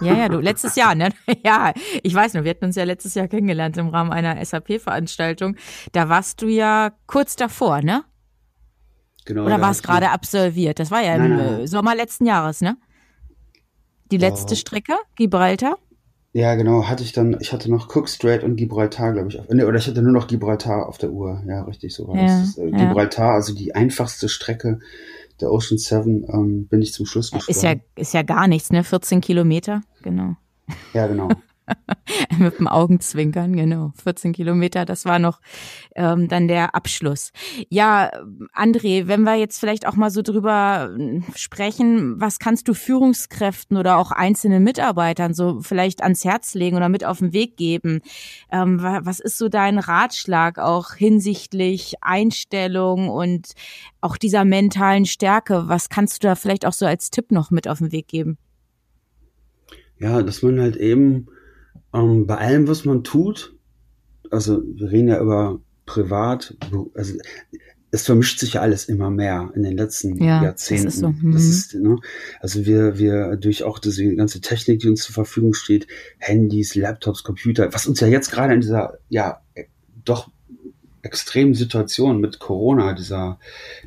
Ja, 0.00 0.14
ja, 0.14 0.28
du, 0.28 0.38
letztes 0.40 0.76
Jahr, 0.76 0.94
ne? 0.94 1.10
Ja, 1.44 1.72
ich 2.02 2.14
weiß 2.14 2.34
noch, 2.34 2.44
wir 2.44 2.50
hatten 2.50 2.66
uns 2.66 2.76
ja 2.76 2.84
letztes 2.84 3.14
Jahr 3.14 3.28
kennengelernt 3.28 3.76
im 3.76 3.88
Rahmen 3.88 4.12
einer 4.12 4.44
SAP-Veranstaltung. 4.44 5.56
Da 5.92 6.08
warst 6.08 6.42
du 6.42 6.46
ja 6.46 6.92
kurz 7.06 7.36
davor, 7.36 7.82
ne? 7.82 8.04
Genau. 9.24 9.44
Oder 9.44 9.60
war 9.60 9.70
es 9.70 9.82
gerade 9.82 10.10
absolviert? 10.10 10.78
Das 10.78 10.90
war 10.90 11.02
ja 11.02 11.18
nein, 11.18 11.32
im 11.32 11.36
nein. 11.36 11.66
Sommer 11.66 11.94
letzten 11.94 12.24
Jahres, 12.24 12.60
ne? 12.60 12.76
Die 14.10 14.16
letzte 14.16 14.54
oh. 14.54 14.56
Strecke, 14.56 14.94
Gibraltar? 15.16 15.76
Ja, 16.32 16.54
genau, 16.54 16.86
hatte 16.86 17.02
ich 17.02 17.12
dann, 17.12 17.36
ich 17.40 17.52
hatte 17.52 17.70
noch 17.70 17.94
Cook 17.94 18.08
Strait 18.08 18.44
und 18.44 18.56
Gibraltar, 18.56 19.12
glaube 19.12 19.28
ich. 19.28 19.40
Auf, 19.40 19.48
nee, 19.48 19.64
oder 19.64 19.78
ich 19.78 19.86
hatte 19.86 20.02
nur 20.02 20.12
noch 20.12 20.28
Gibraltar 20.28 20.86
auf 20.86 20.98
der 20.98 21.10
Uhr. 21.10 21.42
Ja, 21.46 21.62
richtig, 21.62 21.94
so 21.94 22.06
war 22.06 22.16
ja, 22.16 22.40
das. 22.40 22.58
Äh, 22.58 22.70
ja. 22.70 22.76
Gibraltar, 22.76 23.34
also 23.34 23.54
die 23.54 23.74
einfachste 23.74 24.28
Strecke 24.28 24.78
der 25.40 25.52
Ocean 25.52 25.78
Seven, 25.78 26.24
ähm, 26.32 26.66
bin 26.68 26.82
ich 26.82 26.92
zum 26.92 27.06
Schluss 27.06 27.30
gesprungen. 27.30 27.56
Ist 27.56 27.62
ja, 27.62 27.74
ist 27.96 28.14
ja 28.14 28.22
gar 28.22 28.48
nichts, 28.48 28.70
ne? 28.70 28.84
14 28.84 29.20
Kilometer, 29.20 29.82
genau. 30.02 30.36
Ja, 30.94 31.06
genau. 31.06 31.28
Mit 32.38 32.58
dem 32.58 32.68
Augenzwinkern, 32.68 33.56
genau. 33.56 33.92
14 34.02 34.32
Kilometer, 34.32 34.84
das 34.84 35.04
war 35.04 35.18
noch 35.18 35.40
ähm, 35.94 36.28
dann 36.28 36.48
der 36.48 36.74
Abschluss. 36.74 37.32
Ja, 37.68 38.10
André, 38.54 39.06
wenn 39.06 39.22
wir 39.22 39.34
jetzt 39.34 39.58
vielleicht 39.58 39.86
auch 39.86 39.96
mal 39.96 40.10
so 40.10 40.22
drüber 40.22 40.90
hm, 40.94 41.24
sprechen, 41.34 42.20
was 42.20 42.38
kannst 42.38 42.68
du 42.68 42.74
Führungskräften 42.74 43.76
oder 43.76 43.98
auch 43.98 44.10
einzelnen 44.10 44.62
Mitarbeitern 44.62 45.34
so 45.34 45.60
vielleicht 45.60 46.02
ans 46.02 46.24
Herz 46.24 46.54
legen 46.54 46.76
oder 46.76 46.88
mit 46.88 47.04
auf 47.04 47.18
den 47.18 47.32
Weg 47.32 47.56
geben? 47.56 48.00
Ähm, 48.50 48.80
was 48.80 49.20
ist 49.20 49.38
so 49.38 49.48
dein 49.48 49.78
Ratschlag 49.78 50.58
auch 50.58 50.94
hinsichtlich 50.94 51.94
Einstellung 52.00 53.08
und 53.08 53.52
auch 54.00 54.16
dieser 54.16 54.44
mentalen 54.44 55.06
Stärke? 55.06 55.64
Was 55.66 55.88
kannst 55.88 56.22
du 56.22 56.28
da 56.28 56.34
vielleicht 56.34 56.66
auch 56.66 56.72
so 56.72 56.86
als 56.86 57.10
Tipp 57.10 57.30
noch 57.32 57.50
mit 57.50 57.68
auf 57.68 57.78
den 57.78 57.92
Weg 57.92 58.08
geben? 58.08 58.38
Ja, 59.98 60.22
dass 60.22 60.42
man 60.42 60.60
halt 60.60 60.76
eben 60.76 61.26
ähm, 61.94 62.26
bei 62.26 62.36
allem, 62.36 62.68
was 62.68 62.84
man 62.84 63.04
tut, 63.04 63.56
also 64.30 64.62
wir 64.62 64.90
reden 64.90 65.08
ja 65.08 65.20
über 65.20 65.60
privat, 65.86 66.56
also 66.94 67.14
es 67.90 68.04
vermischt 68.04 68.38
sich 68.38 68.54
ja 68.54 68.60
alles 68.60 68.84
immer 68.84 69.10
mehr 69.10 69.50
in 69.54 69.62
den 69.62 69.76
letzten 69.76 70.22
ja, 70.22 70.42
Jahrzehnten. 70.42 70.84
Das 70.84 70.94
ist 70.94 71.00
so. 71.00 71.08
Mhm. 71.08 71.32
Das 71.32 71.44
ist, 71.44 71.74
ne, 71.74 71.96
also 72.40 72.66
wir, 72.66 72.98
wir 72.98 73.36
durch 73.36 73.62
auch 73.62 73.78
diese 73.78 74.14
ganze 74.14 74.40
Technik, 74.40 74.80
die 74.80 74.88
uns 74.88 75.02
zur 75.04 75.14
Verfügung 75.14 75.54
steht, 75.54 75.86
Handys, 76.18 76.74
Laptops, 76.74 77.24
Computer, 77.24 77.72
was 77.72 77.86
uns 77.86 78.00
ja 78.00 78.06
jetzt 78.06 78.30
gerade 78.30 78.54
in 78.54 78.60
dieser, 78.60 78.98
ja, 79.08 79.40
doch 80.04 80.30
extremen 81.02 81.54
Situation 81.54 82.20
mit 82.20 82.38
Corona, 82.38 82.92
dieser, 82.92 83.38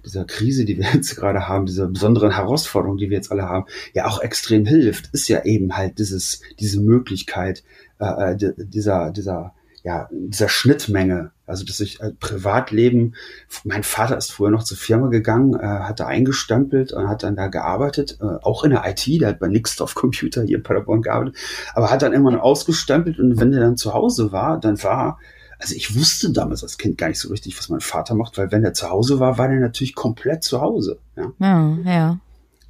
dieser 0.06 0.26
Krise, 0.26 0.66
die 0.66 0.78
wir 0.78 0.88
jetzt 0.94 1.16
gerade 1.16 1.48
haben, 1.48 1.66
dieser 1.66 1.88
besonderen 1.88 2.32
Herausforderung, 2.32 2.98
die 2.98 3.10
wir 3.10 3.18
jetzt 3.18 3.32
alle 3.32 3.44
haben, 3.44 3.66
ja 3.94 4.08
auch 4.08 4.22
extrem 4.22 4.66
hilft, 4.66 5.10
ist 5.14 5.28
ja 5.28 5.44
eben 5.44 5.76
halt 5.76 6.00
dieses, 6.00 6.42
diese 6.60 6.80
Möglichkeit, 6.80 7.64
äh, 8.00 8.34
äh 8.34 8.54
dieser, 8.58 9.12
dieser, 9.12 9.54
ja, 9.84 10.08
dieser 10.12 10.48
Schnittmenge, 10.48 11.32
also 11.48 11.66
dass 11.66 11.80
ich 11.80 12.00
äh, 12.02 12.12
Privatleben, 12.20 13.16
mein 13.64 13.84
Vater 13.84 14.16
ist 14.18 14.32
früher 14.32 14.52
noch 14.52 14.64
zur 14.64 14.78
Firma 14.78 15.08
gegangen, 15.08 15.56
äh, 15.56 15.66
hat 15.66 16.00
da 16.00 16.06
eingestempelt 16.06 16.94
und 16.94 17.08
hat 17.08 17.24
dann 17.24 17.36
da 17.36 17.48
gearbeitet, 17.48 18.20
äh, 18.22 18.26
auch 18.44 18.64
in 18.64 18.72
der 18.72 18.84
IT, 18.88 19.08
der 19.22 19.30
hat 19.30 19.40
bei 19.40 19.48
Nixdorf 19.48 19.96
Computer 19.96 20.44
hier 20.44 20.58
in 20.58 20.64
Paderborn 20.64 21.02
gearbeitet, 21.02 21.36
aber 21.74 21.90
hat 21.90 22.04
dann 22.04 22.14
immer 22.14 22.32
noch 22.32 22.42
ausgestempelt 22.42 23.20
und 23.20 23.40
wenn 23.40 23.52
der 23.52 23.62
dann 23.62 23.78
zu 23.78 23.94
Hause 23.94 24.32
war, 24.32 24.60
dann 24.60 24.82
war 24.84 25.20
also 25.62 25.76
ich 25.76 25.96
wusste 25.96 26.32
damals 26.32 26.64
als 26.64 26.78
Kind 26.78 26.98
gar 26.98 27.08
nicht 27.08 27.20
so 27.20 27.30
richtig, 27.30 27.58
was 27.58 27.70
mein 27.70 27.82
Vater 27.82 28.16
macht, 28.16 28.38
weil 28.38 28.52
wenn 28.52 28.64
er 28.64 28.74
zu 28.74 28.90
Hause 28.90 29.20
war, 29.20 29.38
war 29.38 29.50
er 29.50 29.60
natürlich 29.60 29.94
komplett 29.94 30.44
zu 30.44 30.60
Hause. 30.60 31.00
Ja, 31.16 31.34
ja. 31.40 31.78
ja. 31.86 32.20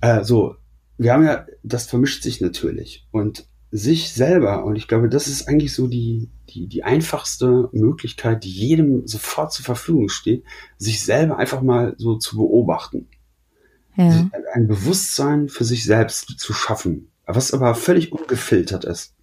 Äh, 0.01 0.24
so, 0.25 0.55
wir 0.98 1.13
haben 1.13 1.24
ja, 1.24 1.45
das 1.63 1.88
vermischt 1.88 2.21
sich 2.21 2.41
natürlich. 2.41 3.07
Und 3.12 3.45
sich 3.71 4.12
selber, 4.12 4.65
und 4.65 4.75
ich 4.75 4.89
glaube, 4.89 5.07
das 5.07 5.27
ist 5.27 5.48
eigentlich 5.48 5.74
so 5.74 5.88
die, 5.88 6.29
die, 6.50 6.67
die 6.67 6.83
einfachste 6.83 7.69
Möglichkeit, 7.71 8.43
die 8.43 8.51
jedem 8.51 9.07
sofort 9.07 9.53
zur 9.53 9.63
Verfügung 9.63 10.10
steht, 10.10 10.43
sich 10.77 11.01
selber 11.03 11.38
einfach 11.38 11.62
mal 11.62 11.95
so 11.98 12.17
zu 12.17 12.36
beobachten. 12.36 13.07
Ja. 13.95 14.29
Ein 14.53 14.67
Bewusstsein 14.67 15.48
für 15.48 15.63
sich 15.63 15.86
selbst 15.86 16.38
zu 16.38 16.53
schaffen, 16.53 17.10
was 17.25 17.53
aber 17.53 17.74
völlig 17.75 18.12
ungefiltert 18.12 18.83
ist. 18.83 19.13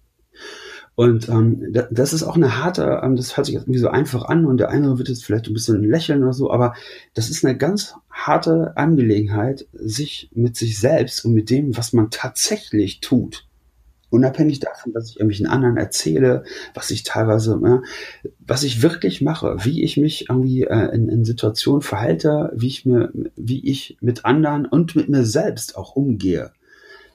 Und 0.99 1.29
ähm, 1.29 1.73
das 1.91 2.11
ist 2.11 2.23
auch 2.23 2.35
eine 2.35 2.61
harte, 2.61 2.99
ähm, 3.01 3.15
das 3.15 3.37
hört 3.37 3.45
sich 3.45 3.55
irgendwie 3.55 3.79
so 3.79 3.87
einfach 3.87 4.25
an 4.25 4.45
und 4.45 4.57
der 4.57 4.67
eine 4.67 4.97
wird 4.97 5.07
jetzt 5.07 5.23
vielleicht 5.23 5.47
ein 5.47 5.53
bisschen 5.53 5.81
lächeln 5.81 6.23
oder 6.23 6.33
so, 6.33 6.51
aber 6.51 6.73
das 7.13 7.29
ist 7.29 7.45
eine 7.45 7.55
ganz 7.55 7.95
harte 8.11 8.75
Angelegenheit, 8.75 9.65
sich 9.71 10.29
mit 10.33 10.57
sich 10.57 10.77
selbst 10.77 11.23
und 11.23 11.31
mit 11.31 11.49
dem, 11.49 11.77
was 11.77 11.93
man 11.93 12.09
tatsächlich 12.09 12.99
tut, 12.99 13.47
unabhängig 14.09 14.59
davon, 14.59 14.91
dass 14.91 15.11
ich 15.11 15.15
irgendwelchen 15.21 15.47
anderen 15.47 15.77
erzähle, 15.77 16.43
was 16.73 16.91
ich 16.91 17.03
teilweise, 17.03 17.57
ja, 17.63 17.81
was 18.45 18.63
ich 18.63 18.81
wirklich 18.81 19.21
mache, 19.21 19.55
wie 19.63 19.85
ich 19.85 19.95
mich 19.95 20.25
irgendwie 20.27 20.65
äh, 20.65 20.93
in, 20.93 21.07
in 21.07 21.23
Situationen 21.23 21.81
verhalte, 21.81 22.51
wie 22.57 22.67
ich 22.67 22.85
mir, 22.85 23.13
wie 23.37 23.65
ich 23.65 23.95
mit 24.01 24.25
anderen 24.25 24.65
und 24.65 24.97
mit 24.97 25.07
mir 25.07 25.23
selbst 25.23 25.77
auch 25.77 25.95
umgehe. 25.95 26.51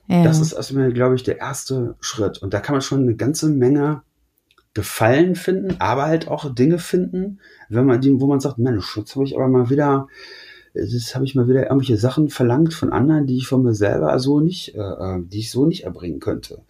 Ja. 0.07 0.23
Das 0.23 0.41
ist 0.41 0.53
erstmal, 0.53 0.93
glaube 0.93 1.15
ich, 1.15 1.23
der 1.23 1.39
erste 1.39 1.97
Schritt. 2.01 2.39
Und 2.39 2.55
da 2.55 2.61
kann 2.61 2.75
man 2.75 2.83
schon 2.83 3.03
eine 3.03 3.17
ganze 3.17 3.49
Menge 3.49 4.03
Gefallen 4.75 5.37
finden, 5.37 5.77
aber 5.79 6.07
halt 6.07 6.27
auch 6.27 6.53
Dinge 6.53 6.79
finden, 6.79 7.39
wenn 7.69 7.87
man 7.87 8.01
die, 8.01 8.21
wo 8.21 8.27
man 8.27 8.41
sagt, 8.41 8.59
Mensch, 8.59 8.97
jetzt 8.97 9.15
habe 9.15 9.25
ich 9.25 9.37
aber 9.37 9.47
mal 9.47 9.71
wieder, 9.71 10.09
das 10.75 11.15
habe 11.15 11.25
ich 11.25 11.37
mal 11.37 11.47
wieder 11.47 11.63
irgendwelche 11.63 11.97
Sachen 11.97 12.29
verlangt 12.29 12.75
von 12.75 12.93
anderen, 12.93 13.29
die 13.29 13.37
ich 13.37 13.47
von 13.47 13.63
mir 13.63 13.75
selber 13.75 14.19
so 14.19 14.41
nicht, 14.41 14.75
äh, 14.75 14.81
äh 14.81 15.23
die 15.23 15.39
ich 15.39 15.53
so 15.53 15.65
nicht 15.65 15.85
erbringen 15.85 16.19
könnte. 16.19 16.63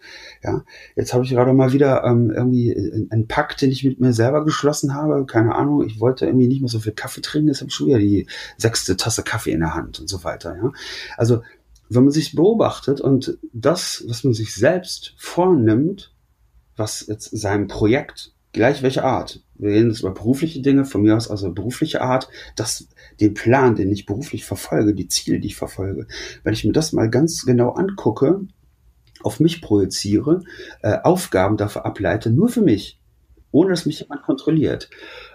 Ja, 0.43 0.63
jetzt 0.95 1.15
habe 1.15 1.23
ich 1.23 1.31
gerade 1.31 1.51
mal 1.53 1.73
wieder 1.73 2.03
ähm, 2.03 2.29
irgendwie 2.29 3.07
einen 3.09 3.27
Pakt, 3.27 3.63
den 3.63 3.71
ich 3.71 3.83
mit 3.83 3.99
mir 3.99 4.13
selber 4.13 4.45
geschlossen 4.45 4.93
habe. 4.93 5.25
Keine 5.25 5.55
Ahnung, 5.55 5.83
ich 5.83 5.99
wollte 5.99 6.27
irgendwie 6.27 6.47
nicht 6.47 6.61
mehr 6.61 6.69
so 6.69 6.77
viel 6.77 6.93
Kaffee 6.93 7.21
trinken, 7.21 7.47
jetzt 7.47 7.61
habe 7.61 7.69
ich 7.69 7.75
schon 7.75 7.87
wieder 7.87 7.97
die 7.97 8.27
sechste 8.57 8.97
Tasse 8.97 9.23
Kaffee 9.23 9.53
in 9.53 9.61
der 9.61 9.73
Hand 9.73 9.99
und 9.99 10.07
so 10.07 10.23
weiter. 10.23 10.55
Ja, 10.55 10.71
also 11.17 11.41
wenn 11.89 12.03
man 12.03 12.11
sich 12.11 12.35
beobachtet 12.35 13.01
und 13.01 13.37
das, 13.53 14.03
was 14.07 14.23
man 14.23 14.33
sich 14.33 14.53
selbst 14.53 15.13
vornimmt, 15.17 16.13
was 16.75 17.05
jetzt 17.07 17.37
seinem 17.37 17.67
Projekt, 17.67 18.33
gleich 18.53 18.81
welche 18.81 19.03
Art, 19.03 19.41
wir 19.55 19.71
reden 19.71 19.89
jetzt 19.89 20.01
über 20.01 20.13
berufliche 20.13 20.61
Dinge, 20.61 20.85
von 20.85 21.01
mir 21.01 21.15
aus 21.15 21.29
also 21.29 21.51
berufliche 21.51 22.01
Art, 22.01 22.29
das, 22.55 22.87
den 23.19 23.33
Plan, 23.33 23.75
den 23.75 23.91
ich 23.91 24.05
beruflich 24.05 24.45
verfolge, 24.45 24.93
die 24.93 25.07
Ziele, 25.07 25.39
die 25.39 25.47
ich 25.47 25.55
verfolge, 25.55 26.07
wenn 26.43 26.53
ich 26.53 26.63
mir 26.63 26.73
das 26.73 26.93
mal 26.93 27.09
ganz 27.09 27.45
genau 27.45 27.71
angucke, 27.71 28.41
auf 29.23 29.39
mich 29.39 29.61
projiziere, 29.61 30.43
äh, 30.81 30.97
Aufgaben 31.03 31.57
dafür 31.57 31.85
ableite, 31.85 32.29
nur 32.29 32.49
für 32.49 32.61
mich, 32.61 32.99
ohne 33.51 33.71
dass 33.71 33.85
mich 33.85 34.01
jemand 34.01 34.23
kontrolliert, 34.23 34.89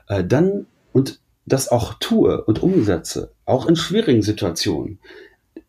äh, 0.09 0.25
dann 0.25 0.67
und 0.93 1.21
das 1.47 1.69
auch 1.69 1.95
tue 1.95 2.45
und 2.45 2.63
umsetze, 2.63 3.33
auch 3.45 3.67
in 3.67 3.77
schwierigen 3.77 4.23
Situationen, 4.23 4.99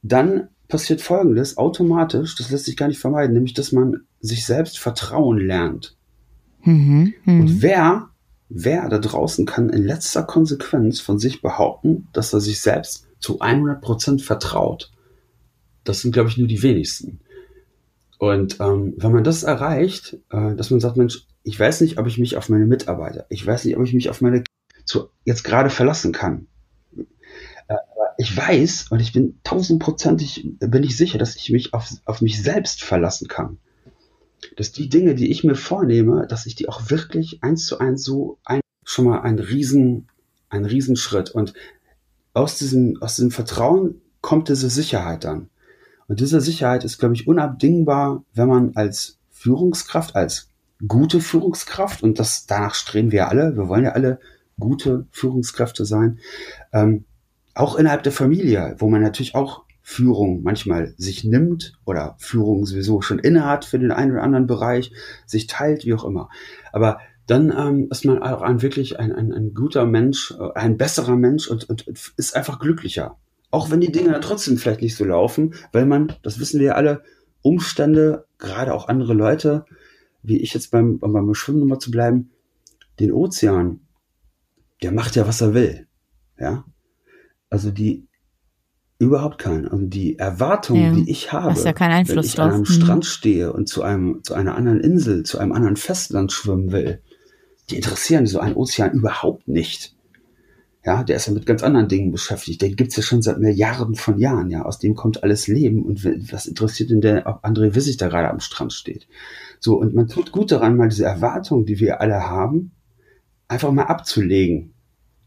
dann 0.03 0.49
passiert 0.71 1.01
Folgendes 1.01 1.57
automatisch, 1.57 2.35
das 2.35 2.49
lässt 2.49 2.65
sich 2.65 2.77
gar 2.77 2.87
nicht 2.87 2.99
vermeiden, 2.99 3.33
nämlich 3.33 3.53
dass 3.53 3.71
man 3.71 4.01
sich 4.19 4.45
selbst 4.45 4.79
vertrauen 4.79 5.37
lernt. 5.37 5.95
Mhm, 6.63 7.13
mh. 7.25 7.39
Und 7.41 7.61
wer, 7.61 8.09
wer 8.49 8.89
da 8.89 8.97
draußen 8.97 9.45
kann 9.45 9.69
in 9.69 9.83
letzter 9.83 10.23
Konsequenz 10.23 10.99
von 10.99 11.19
sich 11.19 11.41
behaupten, 11.41 12.07
dass 12.13 12.33
er 12.33 12.41
sich 12.41 12.61
selbst 12.61 13.07
zu 13.19 13.41
100% 13.41 14.23
vertraut? 14.23 14.91
Das 15.83 16.01
sind, 16.01 16.11
glaube 16.11 16.29
ich, 16.29 16.37
nur 16.37 16.47
die 16.47 16.63
wenigsten. 16.63 17.19
Und 18.17 18.59
ähm, 18.59 18.93
wenn 18.97 19.11
man 19.11 19.23
das 19.23 19.43
erreicht, 19.43 20.17
äh, 20.29 20.55
dass 20.55 20.69
man 20.69 20.79
sagt, 20.79 20.97
Mensch, 20.97 21.25
ich 21.43 21.59
weiß 21.59 21.81
nicht, 21.81 21.97
ob 21.97 22.07
ich 22.07 22.19
mich 22.19 22.37
auf 22.37 22.49
meine 22.49 22.65
Mitarbeiter, 22.65 23.25
ich 23.29 23.45
weiß 23.45 23.65
nicht, 23.65 23.77
ob 23.77 23.83
ich 23.83 23.93
mich 23.93 24.09
auf 24.09 24.21
meine 24.21 24.43
zu, 24.85 25.09
jetzt 25.25 25.43
gerade 25.43 25.69
verlassen 25.69 26.11
kann 26.11 26.47
ich 28.21 28.37
weiß 28.37 28.91
und 28.91 28.99
ich 28.99 29.13
bin 29.13 29.39
tausendprozentig, 29.43 30.47
bin 30.59 30.83
ich 30.83 30.95
sicher, 30.95 31.17
dass 31.17 31.35
ich 31.35 31.49
mich 31.49 31.73
auf, 31.73 31.89
auf 32.05 32.21
mich 32.21 32.41
selbst 32.43 32.83
verlassen 32.83 33.27
kann. 33.27 33.57
Dass 34.57 34.71
die 34.71 34.89
Dinge, 34.89 35.15
die 35.15 35.31
ich 35.31 35.43
mir 35.43 35.55
vornehme, 35.55 36.27
dass 36.27 36.45
ich 36.45 36.53
die 36.53 36.69
auch 36.69 36.91
wirklich 36.91 37.43
eins 37.43 37.65
zu 37.65 37.79
eins 37.79 38.03
so 38.03 38.37
ein, 38.45 38.61
schon 38.83 39.05
mal 39.05 39.21
ein 39.21 39.39
Riesen, 39.39 40.07
ein 40.49 40.65
Riesenschritt. 40.65 41.31
Und 41.31 41.55
aus 42.35 42.59
diesem, 42.59 43.01
aus 43.01 43.15
diesem 43.15 43.31
Vertrauen 43.31 44.01
kommt 44.21 44.49
diese 44.49 44.69
Sicherheit 44.69 45.23
dann. 45.23 45.49
Und 46.07 46.19
diese 46.19 46.41
Sicherheit 46.41 46.83
ist, 46.83 46.99
glaube 46.99 47.15
ich, 47.15 47.27
unabdingbar, 47.27 48.23
wenn 48.35 48.47
man 48.47 48.75
als 48.75 49.17
Führungskraft, 49.31 50.15
als 50.15 50.49
gute 50.87 51.21
Führungskraft, 51.21 52.03
und 52.03 52.19
das 52.19 52.45
danach 52.45 52.75
streben 52.75 53.11
wir 53.11 53.29
alle, 53.29 53.57
wir 53.57 53.67
wollen 53.67 53.85
ja 53.85 53.93
alle 53.93 54.19
gute 54.59 55.07
Führungskräfte 55.09 55.85
sein, 55.85 56.19
ähm, 56.71 57.05
auch 57.55 57.75
innerhalb 57.75 58.03
der 58.03 58.11
Familie, 58.11 58.75
wo 58.79 58.89
man 58.89 59.01
natürlich 59.01 59.35
auch 59.35 59.63
Führung 59.81 60.43
manchmal 60.43 60.93
sich 60.97 61.23
nimmt 61.23 61.73
oder 61.85 62.15
Führung 62.19 62.65
sowieso 62.65 63.01
schon 63.01 63.19
innehat 63.19 63.65
für 63.65 63.79
den 63.79 63.91
einen 63.91 64.11
oder 64.13 64.23
anderen 64.23 64.47
Bereich, 64.47 64.91
sich 65.25 65.47
teilt, 65.47 65.85
wie 65.85 65.93
auch 65.93 66.05
immer. 66.05 66.29
Aber 66.71 66.99
dann 67.27 67.53
ähm, 67.57 67.87
ist 67.89 68.05
man 68.05 68.21
auch 68.21 68.41
ein 68.41 68.61
wirklich 68.61 68.99
ein, 68.99 69.11
ein, 69.11 69.31
ein 69.31 69.53
guter 69.53 69.85
Mensch, 69.85 70.33
äh, 70.39 70.53
ein 70.53 70.77
besserer 70.77 71.15
Mensch 71.15 71.47
und, 71.47 71.69
und, 71.69 71.87
und 71.87 72.13
ist 72.17 72.35
einfach 72.35 72.59
glücklicher. 72.59 73.17
Auch 73.49 73.69
wenn 73.69 73.81
die 73.81 73.91
Dinge 73.91 74.19
trotzdem 74.21 74.57
vielleicht 74.57 74.81
nicht 74.81 74.95
so 74.95 75.05
laufen, 75.05 75.53
weil 75.71 75.85
man, 75.85 76.13
das 76.23 76.39
wissen 76.39 76.59
wir 76.59 76.67
ja 76.67 76.73
alle, 76.73 77.03
Umstände, 77.41 78.25
gerade 78.37 78.73
auch 78.73 78.87
andere 78.87 79.13
Leute, 79.13 79.65
wie 80.23 80.37
ich 80.37 80.53
jetzt 80.53 80.71
beim, 80.71 80.99
beim 80.99 81.33
Schwimmen 81.33 81.59
nochmal 81.59 81.79
zu 81.79 81.89
bleiben, 81.89 82.31
den 82.99 83.11
Ozean, 83.11 83.81
der 84.83 84.91
macht 84.91 85.15
ja, 85.15 85.27
was 85.27 85.41
er 85.41 85.53
will. 85.53 85.87
Ja. 86.39 86.65
Also 87.51 87.69
die 87.69 88.07
überhaupt 88.97 89.37
keinen. 89.39 89.67
Also 89.67 89.85
die 89.85 90.17
Erwartung, 90.17 90.77
ja, 90.77 90.91
die 90.93 91.09
ich 91.11 91.31
habe, 91.33 91.59
ja 91.59 91.73
wenn 92.07 92.19
ich 92.19 92.35
drauf. 92.35 92.45
an 92.45 92.51
einem 92.51 92.59
mhm. 92.61 92.65
Strand 92.65 93.05
stehe 93.05 93.51
und 93.51 93.67
zu 93.67 93.83
einem, 93.83 94.23
zu 94.23 94.33
einer 94.33 94.55
anderen 94.55 94.79
Insel, 94.79 95.23
zu 95.23 95.37
einem 95.37 95.51
anderen 95.51 95.75
Festland 95.75 96.31
schwimmen 96.31 96.71
will, 96.71 97.01
die 97.69 97.75
interessieren 97.75 98.25
so 98.25 98.39
einen 98.39 98.55
Ozean 98.55 98.93
überhaupt 98.93 99.47
nicht. 99.47 99.95
Ja, 100.83 101.03
der 101.03 101.17
ist 101.17 101.27
ja 101.27 101.33
mit 101.33 101.45
ganz 101.45 101.61
anderen 101.61 101.87
Dingen 101.87 102.11
beschäftigt. 102.11 102.61
Den 102.61 102.75
gibt's 102.75 102.95
ja 102.95 103.03
schon 103.03 103.21
seit 103.21 103.37
Milliarden 103.37 103.95
von 103.95 104.17
Jahren, 104.17 104.49
ja. 104.49 104.63
Aus 104.63 104.79
dem 104.79 104.95
kommt 104.95 105.23
alles 105.23 105.47
Leben. 105.47 105.83
Und 105.83 106.03
was 106.31 106.47
interessiert 106.47 106.89
denn 106.89 107.01
der, 107.01 107.27
ob 107.27 107.45
André 107.45 107.75
Wissig 107.75 107.97
da 107.97 108.07
gerade 108.07 108.31
am 108.31 108.39
Strand 108.39 108.73
steht? 108.73 109.07
So, 109.59 109.79
und 109.79 109.93
man 109.93 110.07
tut 110.07 110.31
gut 110.31 110.51
daran, 110.51 110.77
mal 110.77 110.89
diese 110.89 111.05
Erwartungen, 111.05 111.65
die 111.65 111.79
wir 111.79 112.01
alle 112.01 112.27
haben, 112.27 112.71
einfach 113.47 113.71
mal 113.71 113.83
abzulegen 113.83 114.73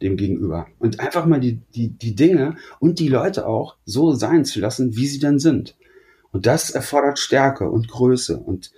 dem 0.05 0.17
Gegenüber. 0.17 0.67
Und 0.79 1.01
einfach 1.01 1.27
mal 1.27 1.40
die, 1.40 1.61
die, 1.75 1.88
die 1.88 2.14
Dinge 2.14 2.57
und 2.79 3.01
die 3.01 3.09
Leute 3.09 3.47
auch 3.47 3.77
so 3.85 4.12
sein 4.12 4.45
zu 4.45 4.61
lassen, 4.61 4.97
wie 4.97 5.07
sie 5.07 5.19
dann 5.19 5.38
sind. 5.38 5.77
Und 6.31 6.47
das 6.47 6.71
erfordert 6.71 7.19
Stärke 7.19 7.69
und 7.69 7.88
Größe. 7.88 8.37
Und 8.37 8.73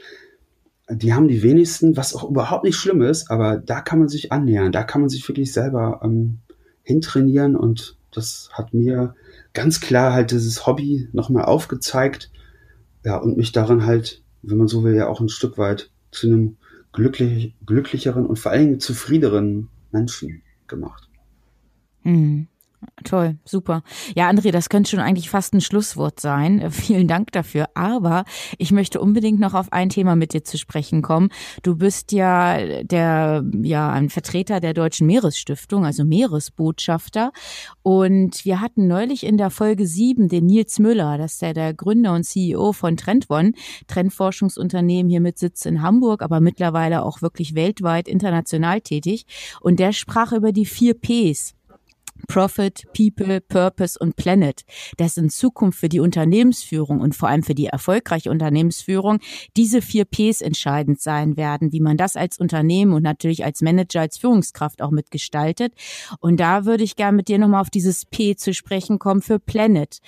die 0.89 1.15
haben 1.15 1.29
die 1.29 1.43
wenigsten, 1.43 1.97
was 1.97 2.15
auch 2.15 2.29
überhaupt 2.29 2.65
nicht 2.65 2.77
schlimm 2.77 3.03
ist, 3.03 3.31
aber 3.31 3.57
da 3.57 3.81
kann 3.81 3.99
man 3.99 4.09
sich 4.09 4.31
annähern, 4.31 4.73
da 4.73 4.85
kann 4.85 5.01
man 5.01 5.11
sich 5.11 5.27
wirklich 5.29 5.53
selber 5.53 6.01
ähm, 6.05 6.39
hintrainieren 6.83 7.57
und 7.57 7.97
das 8.13 8.51
hat 8.53 8.73
mir 8.73 9.15
ganz 9.53 9.81
klar 9.81 10.13
halt 10.13 10.31
dieses 10.31 10.67
Hobby 10.67 11.09
nochmal 11.13 11.45
aufgezeigt, 11.45 12.31
ja, 13.05 13.17
und 13.17 13.37
mich 13.37 13.53
daran 13.53 13.85
halt, 13.85 14.23
wenn 14.43 14.59
man 14.59 14.69
so 14.69 14.85
will, 14.85 14.95
ja 14.95 15.09
auch 15.09 15.21
ein 15.21 15.29
Stück 15.29 15.59
weit 15.59 15.91
zu 16.13 16.27
einem 16.29 16.57
glücklich, 16.93 17.55
glücklicheren 17.65 18.27
und 18.27 18.39
vor 18.39 18.53
allen 18.53 18.67
Dingen 18.67 18.81
zufriedeneren 18.81 19.69
Menschen 19.93 20.43
gemacht. 20.67 21.06
Mhm. 22.07 22.47
Toll, 23.05 23.39
super. 23.45 23.83
Ja, 24.15 24.29
André, 24.29 24.51
das 24.53 24.69
könnte 24.69 24.91
schon 24.91 25.01
eigentlich 25.01 25.31
fast 25.31 25.55
ein 25.55 25.61
Schlusswort 25.61 26.21
sein. 26.21 26.61
Äh, 26.61 26.71
vielen 26.71 27.09
Dank 27.09 27.33
dafür. 27.33 27.69
Aber 27.75 28.25
ich 28.59 28.73
möchte 28.73 29.01
unbedingt 29.01 29.41
noch 29.41 29.55
auf 29.55 29.73
ein 29.73 29.89
Thema 29.89 30.17
mit 30.17 30.33
dir 30.33 30.45
zu 30.45 30.59
sprechen 30.59 31.03
kommen. 31.03 31.31
Du 31.63 31.77
bist 31.77 32.13
ja 32.13 32.83
der, 32.83 33.45
ja, 33.63 33.91
ein 33.91 34.11
Vertreter 34.11 34.61
der 34.61 34.75
Deutschen 34.75 35.07
Meeresstiftung, 35.07 35.85
also 35.85 36.05
Meeresbotschafter. 36.05 37.33
Und 37.83 38.45
wir 38.45 38.61
hatten 38.61 38.87
neulich 38.87 39.25
in 39.25 39.37
der 39.37 39.51
Folge 39.51 39.87
sieben 39.87 40.29
den 40.29 40.47
Nils 40.47 40.79
Müller, 40.79 41.19
das 41.19 41.35
ist 41.35 41.43
ja 41.43 41.53
der 41.53 41.75
Gründer 41.75 42.15
und 42.15 42.25
CEO 42.25 42.73
von 42.73 42.97
Trendone, 42.97 43.53
Trendforschungsunternehmen 43.87 45.11
hier 45.11 45.21
mit 45.21 45.39
Sitz 45.39 45.65
in 45.65 45.83
Hamburg, 45.83 46.23
aber 46.23 46.41
mittlerweile 46.41 47.03
auch 47.03 47.23
wirklich 47.23 47.55
weltweit 47.55 48.09
international 48.09 48.81
tätig. 48.81 49.27
Und 49.61 49.81
der 49.81 49.93
sprach 49.93 50.33
über 50.33 50.53
die 50.53 50.67
vier 50.67 50.95
Ps 50.95 51.56
Profit, 52.27 52.85
People, 52.97 53.41
Purpose 53.41 53.99
und 53.99 54.17
Planet, 54.17 54.63
dass 54.97 55.17
in 55.17 55.31
Zukunft 55.31 55.79
für 55.79 55.89
die 55.89 56.01
Unternehmensführung 56.01 57.01
und 57.01 57.15
vor 57.15 57.29
allem 57.29 57.43
für 57.43 57.55
die 57.55 57.67
erfolgreiche 57.67 58.31
Unternehmensführung 58.31 59.19
diese 59.57 59.83
vier 59.83 60.05
Ps 60.05 60.41
entscheidend 60.41 61.01
sein 61.01 61.37
werden, 61.37 61.73
wie 61.73 61.81
man 61.81 61.97
das 61.97 62.17
als 62.17 62.39
Unternehmen 62.39 62.93
und 62.93 63.03
natürlich 63.03 63.45
als 63.45 63.63
Manager, 63.63 64.01
als 64.01 64.19
Führungskraft 64.19 64.83
auch 64.83 64.91
mitgestaltet. 64.91 65.73
Und 66.21 66.41
da 66.41 66.65
würde 66.65 66.85
ich 66.85 66.97
gerne 66.97 67.17
mit 67.17 67.29
dir 67.29 67.39
nochmal 67.39 67.61
auf 67.61 67.71
dieses 67.71 68.05
P 68.07 68.37
zu 68.37 68.53
sprechen 68.55 68.99
kommen 68.99 69.23
für 69.23 69.39
Planet. 69.39 69.99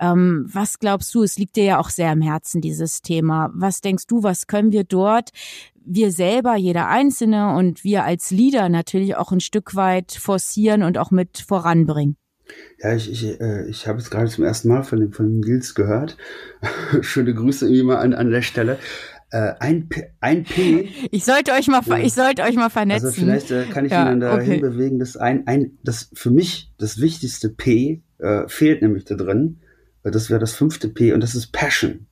Ähm, 0.00 0.46
was 0.52 0.78
glaubst 0.78 1.14
du? 1.14 1.22
Es 1.22 1.38
liegt 1.38 1.56
dir 1.56 1.64
ja 1.64 1.78
auch 1.78 1.90
sehr 1.90 2.10
am 2.10 2.22
Herzen, 2.22 2.60
dieses 2.60 3.02
Thema. 3.02 3.50
Was 3.54 3.80
denkst 3.80 4.06
du, 4.06 4.22
was 4.22 4.46
können 4.46 4.72
wir 4.72 4.84
dort 4.84 5.30
wir 5.86 6.12
selber, 6.12 6.56
jeder 6.56 6.88
Einzelne 6.88 7.54
und 7.56 7.84
wir 7.84 8.04
als 8.04 8.30
Leader 8.30 8.68
natürlich 8.68 9.16
auch 9.16 9.32
ein 9.32 9.40
Stück 9.40 9.74
weit 9.74 10.12
forcieren 10.12 10.82
und 10.82 10.98
auch 10.98 11.10
mit 11.10 11.38
voranbringen. 11.38 12.16
Ja, 12.78 12.94
ich, 12.94 13.10
ich, 13.10 13.40
äh, 13.40 13.68
ich 13.68 13.86
habe 13.88 13.98
es 13.98 14.10
gerade 14.10 14.28
zum 14.28 14.44
ersten 14.44 14.68
Mal 14.68 14.82
von 14.82 15.00
dem, 15.00 15.12
von 15.12 15.26
dem 15.26 15.40
Nils 15.40 15.74
gehört. 15.74 16.16
Schöne 17.00 17.34
Grüße 17.34 17.66
irgendwie 17.66 17.84
mal 17.84 17.96
an, 17.96 18.14
an 18.14 18.30
der 18.30 18.42
Stelle. 18.42 18.78
Äh, 19.30 19.54
ein, 19.58 19.88
P, 19.88 20.12
ein 20.20 20.44
P. 20.44 20.88
Ich 21.10 21.24
sollte 21.24 21.52
euch 21.52 21.66
mal, 21.66 21.82
ja. 21.86 21.98
ich 21.98 22.14
sollte 22.14 22.42
euch 22.42 22.54
mal 22.54 22.70
vernetzen. 22.70 23.06
Also 23.06 23.20
vielleicht 23.20 23.50
äh, 23.50 23.64
kann 23.64 23.84
ich 23.84 23.92
ja, 23.92 24.02
ihn 24.02 24.20
dann 24.20 24.20
dahin 24.20 24.52
okay. 24.52 24.60
bewegen, 24.60 24.98
dass 24.98 25.16
ein, 25.16 25.46
ein, 25.46 25.78
das 25.82 26.10
für 26.14 26.30
mich 26.30 26.72
das 26.78 27.00
wichtigste 27.00 27.48
P 27.48 28.02
äh, 28.18 28.46
fehlt 28.46 28.82
nämlich 28.82 29.04
da 29.04 29.16
drin. 29.16 29.60
Das 30.04 30.30
wäre 30.30 30.38
das 30.38 30.54
fünfte 30.54 30.88
P 30.88 31.12
und 31.12 31.20
das 31.20 31.34
ist 31.34 31.48
Passion. 31.48 32.06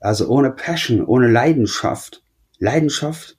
Also 0.00 0.28
ohne 0.28 0.50
Passion, 0.50 1.04
ohne 1.04 1.30
Leidenschaft 1.30 2.22
Leidenschaft 2.58 3.36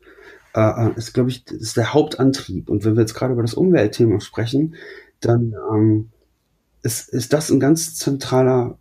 äh, 0.53 0.60
äh 0.60 0.91
ist, 0.95 1.13
glaube 1.13 1.30
ich, 1.30 1.45
ist 1.47 1.77
der 1.77 1.93
Hauptantrieb. 1.93 2.69
Und 2.69 2.86
wenn 2.86 2.95
wir 2.95 3.01
jetzt 3.01 3.13
gerade 3.13 3.34
über 3.34 3.41
das 3.41 3.53
Umweltthema 3.53 4.19
sprechen, 4.19 4.75
dann 5.19 5.56
ähm, 5.73 6.10
ist, 6.84 7.10
ist 7.10 7.34
das 7.34 7.49
ein 7.49 7.60
ganz 7.60 7.95
zentraler 7.95 8.77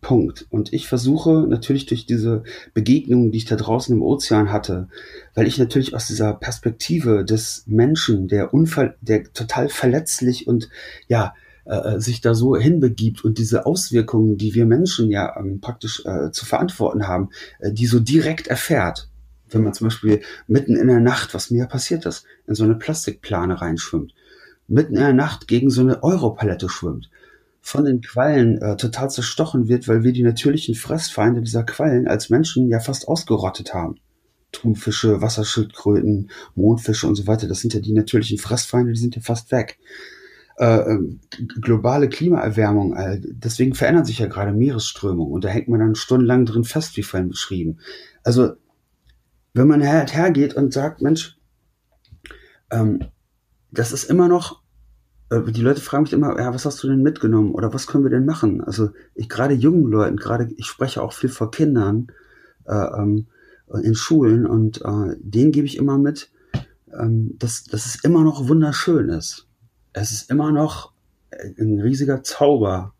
Punkt. 0.00 0.46
Und 0.50 0.72
ich 0.72 0.86
versuche 0.86 1.46
natürlich 1.48 1.86
durch 1.86 2.06
diese 2.06 2.44
Begegnungen, 2.74 3.32
die 3.32 3.38
ich 3.38 3.44
da 3.46 3.56
draußen 3.56 3.94
im 3.94 4.02
Ozean 4.02 4.52
hatte, 4.52 4.88
weil 5.34 5.46
ich 5.46 5.58
natürlich 5.58 5.94
aus 5.94 6.06
dieser 6.06 6.34
Perspektive 6.34 7.24
des 7.24 7.64
Menschen, 7.66 8.28
der 8.28 8.52
unfall, 8.52 8.96
der 9.00 9.32
total 9.32 9.68
verletzlich 9.68 10.46
und 10.46 10.68
ja, 11.08 11.34
äh, 11.64 11.98
sich 12.00 12.20
da 12.20 12.34
so 12.34 12.54
hinbegibt 12.56 13.24
und 13.24 13.38
diese 13.38 13.64
Auswirkungen, 13.64 14.36
die 14.36 14.54
wir 14.54 14.66
Menschen 14.66 15.10
ja 15.10 15.34
ähm, 15.38 15.60
praktisch 15.60 16.04
äh, 16.04 16.30
zu 16.30 16.44
verantworten 16.44 17.08
haben, 17.08 17.30
äh, 17.60 17.72
die 17.72 17.86
so 17.86 18.00
direkt 18.00 18.48
erfährt 18.48 19.08
wenn 19.54 19.62
man 19.62 19.74
zum 19.74 19.86
Beispiel 19.86 20.20
mitten 20.46 20.76
in 20.76 20.88
der 20.88 21.00
Nacht, 21.00 21.34
was 21.34 21.50
mir 21.50 21.58
ja 21.58 21.66
passiert 21.66 22.06
ist, 22.06 22.26
in 22.46 22.54
so 22.54 22.64
eine 22.64 22.74
Plastikplane 22.74 23.60
reinschwimmt, 23.60 24.14
mitten 24.68 24.94
in 24.94 25.02
der 25.02 25.12
Nacht 25.12 25.48
gegen 25.48 25.70
so 25.70 25.80
eine 25.80 26.02
Europalette 26.02 26.68
schwimmt, 26.68 27.10
von 27.60 27.84
den 27.84 28.02
Quallen 28.02 28.60
äh, 28.60 28.76
total 28.76 29.10
zerstochen 29.10 29.68
wird, 29.68 29.88
weil 29.88 30.04
wir 30.04 30.12
die 30.12 30.22
natürlichen 30.22 30.74
Fressfeinde 30.74 31.40
dieser 31.40 31.64
Quallen 31.64 32.06
als 32.06 32.28
Menschen 32.28 32.68
ja 32.68 32.78
fast 32.78 33.08
ausgerottet 33.08 33.72
haben. 33.72 33.96
Thunfische, 34.52 35.22
Wasserschildkröten, 35.22 36.30
Mondfische 36.54 37.06
und 37.06 37.14
so 37.14 37.26
weiter, 37.26 37.48
das 37.48 37.60
sind 37.60 37.74
ja 37.74 37.80
die 37.80 37.94
natürlichen 37.94 38.38
Fressfeinde, 38.38 38.92
die 38.92 39.00
sind 39.00 39.16
ja 39.16 39.22
fast 39.22 39.50
weg. 39.50 39.78
Äh, 40.56 40.92
ähm, 40.92 41.20
globale 41.60 42.08
Klimaerwärmung, 42.08 42.94
äh, 42.94 43.20
deswegen 43.20 43.74
verändern 43.74 44.04
sich 44.04 44.20
ja 44.20 44.26
gerade 44.26 44.52
Meeresströmungen 44.52 45.32
und 45.32 45.42
da 45.42 45.48
hängt 45.48 45.66
man 45.66 45.80
dann 45.80 45.96
stundenlang 45.96 46.46
drin 46.46 46.62
fest, 46.64 46.96
wie 46.96 47.02
vorhin 47.02 47.28
beschrieben. 47.28 47.78
Also 48.22 48.52
wenn 49.54 49.68
man 49.68 49.86
halt 49.86 50.14
hergeht 50.14 50.54
und 50.54 50.72
sagt, 50.72 51.00
Mensch, 51.00 51.38
ähm, 52.70 53.04
das 53.70 53.92
ist 53.92 54.04
immer 54.04 54.28
noch, 54.28 54.62
äh, 55.30 55.40
die 55.50 55.62
Leute 55.62 55.80
fragen 55.80 56.02
mich 56.02 56.12
immer, 56.12 56.38
ja, 56.38 56.52
was 56.52 56.66
hast 56.66 56.82
du 56.82 56.88
denn 56.88 57.02
mitgenommen 57.02 57.54
oder 57.54 57.72
was 57.72 57.86
können 57.86 58.04
wir 58.04 58.10
denn 58.10 58.26
machen? 58.26 58.60
Also 58.60 58.90
ich 59.14 59.28
gerade 59.28 59.54
jungen 59.54 59.84
Leuten, 59.90 60.16
gerade 60.16 60.50
ich 60.56 60.66
spreche 60.66 61.00
auch 61.00 61.12
viel 61.12 61.30
vor 61.30 61.50
Kindern 61.50 62.08
äh, 62.66 62.74
ähm, 62.74 63.28
in 63.82 63.94
Schulen 63.94 64.44
und 64.44 64.82
äh, 64.82 65.16
denen 65.18 65.52
gebe 65.52 65.66
ich 65.66 65.76
immer 65.78 65.98
mit, 65.98 66.30
ähm, 66.92 67.36
dass, 67.38 67.64
dass 67.64 67.86
es 67.86 68.04
immer 68.04 68.22
noch 68.22 68.48
wunderschön 68.48 69.08
ist. 69.08 69.46
Es 69.92 70.10
ist 70.10 70.30
immer 70.30 70.50
noch 70.50 70.92
ein 71.58 71.80
riesiger 71.80 72.22
Zauber 72.22 72.92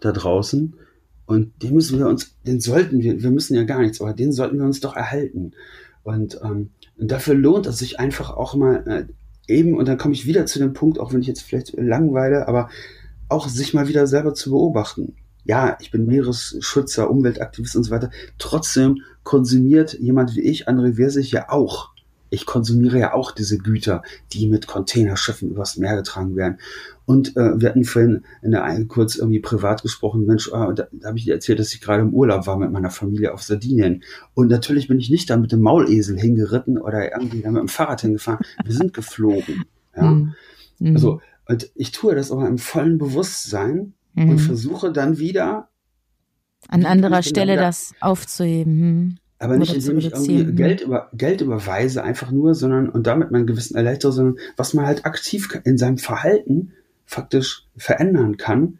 da 0.00 0.12
draußen 0.12 0.76
und 1.26 1.62
den 1.62 1.74
müssen 1.74 1.98
wir 1.98 2.06
uns, 2.06 2.36
den 2.46 2.60
sollten 2.60 3.00
wir, 3.00 3.22
wir 3.22 3.30
müssen 3.30 3.54
ja 3.54 3.64
gar 3.64 3.80
nichts, 3.80 4.00
aber 4.00 4.12
den 4.12 4.32
sollten 4.32 4.58
wir 4.58 4.64
uns 4.64 4.80
doch 4.80 4.94
erhalten. 4.94 5.52
Und, 6.02 6.38
ähm, 6.42 6.70
und 6.98 7.10
dafür 7.10 7.34
lohnt 7.34 7.66
es 7.66 7.78
sich 7.78 7.98
einfach 7.98 8.30
auch 8.30 8.54
mal 8.54 9.08
äh, 9.48 9.52
eben, 9.52 9.76
und 9.76 9.88
dann 9.88 9.98
komme 9.98 10.14
ich 10.14 10.26
wieder 10.26 10.46
zu 10.46 10.58
dem 10.58 10.74
Punkt, 10.74 10.98
auch 10.98 11.12
wenn 11.12 11.20
ich 11.20 11.26
jetzt 11.26 11.42
vielleicht 11.42 11.74
langweile, 11.76 12.46
aber 12.46 12.68
auch 13.28 13.48
sich 13.48 13.72
mal 13.72 13.88
wieder 13.88 14.06
selber 14.06 14.34
zu 14.34 14.50
beobachten. 14.50 15.16
Ja, 15.44 15.76
ich 15.80 15.90
bin 15.90 16.06
Meeresschützer, 16.06 17.10
Umweltaktivist 17.10 17.76
und 17.76 17.84
so 17.84 17.90
weiter. 17.90 18.10
Trotzdem 18.38 19.02
konsumiert 19.22 19.94
jemand 19.94 20.34
wie 20.36 20.42
ich, 20.42 20.68
André 20.68 20.94
Versich, 20.96 21.30
ja 21.30 21.50
auch 21.50 21.93
ich 22.34 22.46
konsumiere 22.46 22.98
ja 22.98 23.14
auch 23.14 23.32
diese 23.32 23.58
Güter, 23.58 24.02
die 24.32 24.48
mit 24.48 24.66
Containerschiffen 24.66 25.50
übers 25.50 25.76
Meer 25.76 25.96
getragen 25.96 26.36
werden. 26.36 26.58
Und 27.06 27.36
äh, 27.36 27.60
wir 27.60 27.68
hatten 27.68 27.84
vorhin 27.84 28.24
in 28.42 28.50
der 28.50 28.64
einen 28.64 28.88
kurz 28.88 29.16
irgendwie 29.16 29.40
privat 29.40 29.82
gesprochen, 29.82 30.24
Mensch, 30.26 30.48
äh, 30.48 30.74
da, 30.74 30.88
da 30.90 31.08
habe 31.08 31.18
ich 31.18 31.24
dir 31.24 31.34
erzählt, 31.34 31.58
dass 31.58 31.74
ich 31.74 31.80
gerade 31.80 32.02
im 32.02 32.14
Urlaub 32.14 32.46
war 32.46 32.56
mit 32.58 32.70
meiner 32.70 32.90
Familie 32.90 33.32
auf 33.32 33.42
Sardinien. 33.42 34.02
Und 34.34 34.48
natürlich 34.48 34.88
bin 34.88 34.98
ich 34.98 35.10
nicht 35.10 35.28
da 35.30 35.36
mit 35.36 35.52
dem 35.52 35.60
Maulesel 35.60 36.18
hingeritten 36.18 36.78
oder 36.78 37.12
irgendwie 37.12 37.42
da 37.42 37.50
mit 37.50 37.60
dem 37.60 37.68
Fahrrad 37.68 38.00
hingefahren. 38.00 38.44
Wir 38.64 38.74
sind 38.74 38.94
geflogen. 38.94 39.64
Ja? 39.94 40.10
Mhm. 40.10 40.34
Also, 40.94 41.20
und 41.46 41.70
ich 41.74 41.92
tue 41.92 42.14
das 42.14 42.32
aber 42.32 42.48
im 42.48 42.58
vollen 42.58 42.98
Bewusstsein 42.98 43.92
mhm. 44.14 44.30
und 44.30 44.38
versuche 44.38 44.92
dann 44.92 45.18
wieder 45.18 45.68
an 46.68 46.86
anderer 46.86 47.22
Stelle 47.22 47.56
das 47.56 47.92
aufzuheben. 48.00 49.20
Hm. 49.44 49.50
Aber 49.50 49.58
nicht, 49.58 49.74
indem 49.74 49.98
ich 49.98 50.12
irgendwie 50.12 50.52
Geld, 50.52 50.80
über, 50.80 51.08
Geld 51.14 51.40
überweise, 51.40 52.02
einfach 52.02 52.30
nur, 52.30 52.54
sondern 52.54 52.88
und 52.88 53.06
damit 53.06 53.30
meinen 53.30 53.46
Gewissen 53.46 53.76
erleichtere, 53.76 54.12
sondern 54.12 54.38
was 54.56 54.74
man 54.74 54.86
halt 54.86 55.04
aktiv 55.04 55.60
in 55.64 55.78
seinem 55.78 55.98
Verhalten 55.98 56.72
faktisch 57.04 57.66
verändern 57.76 58.36
kann, 58.36 58.78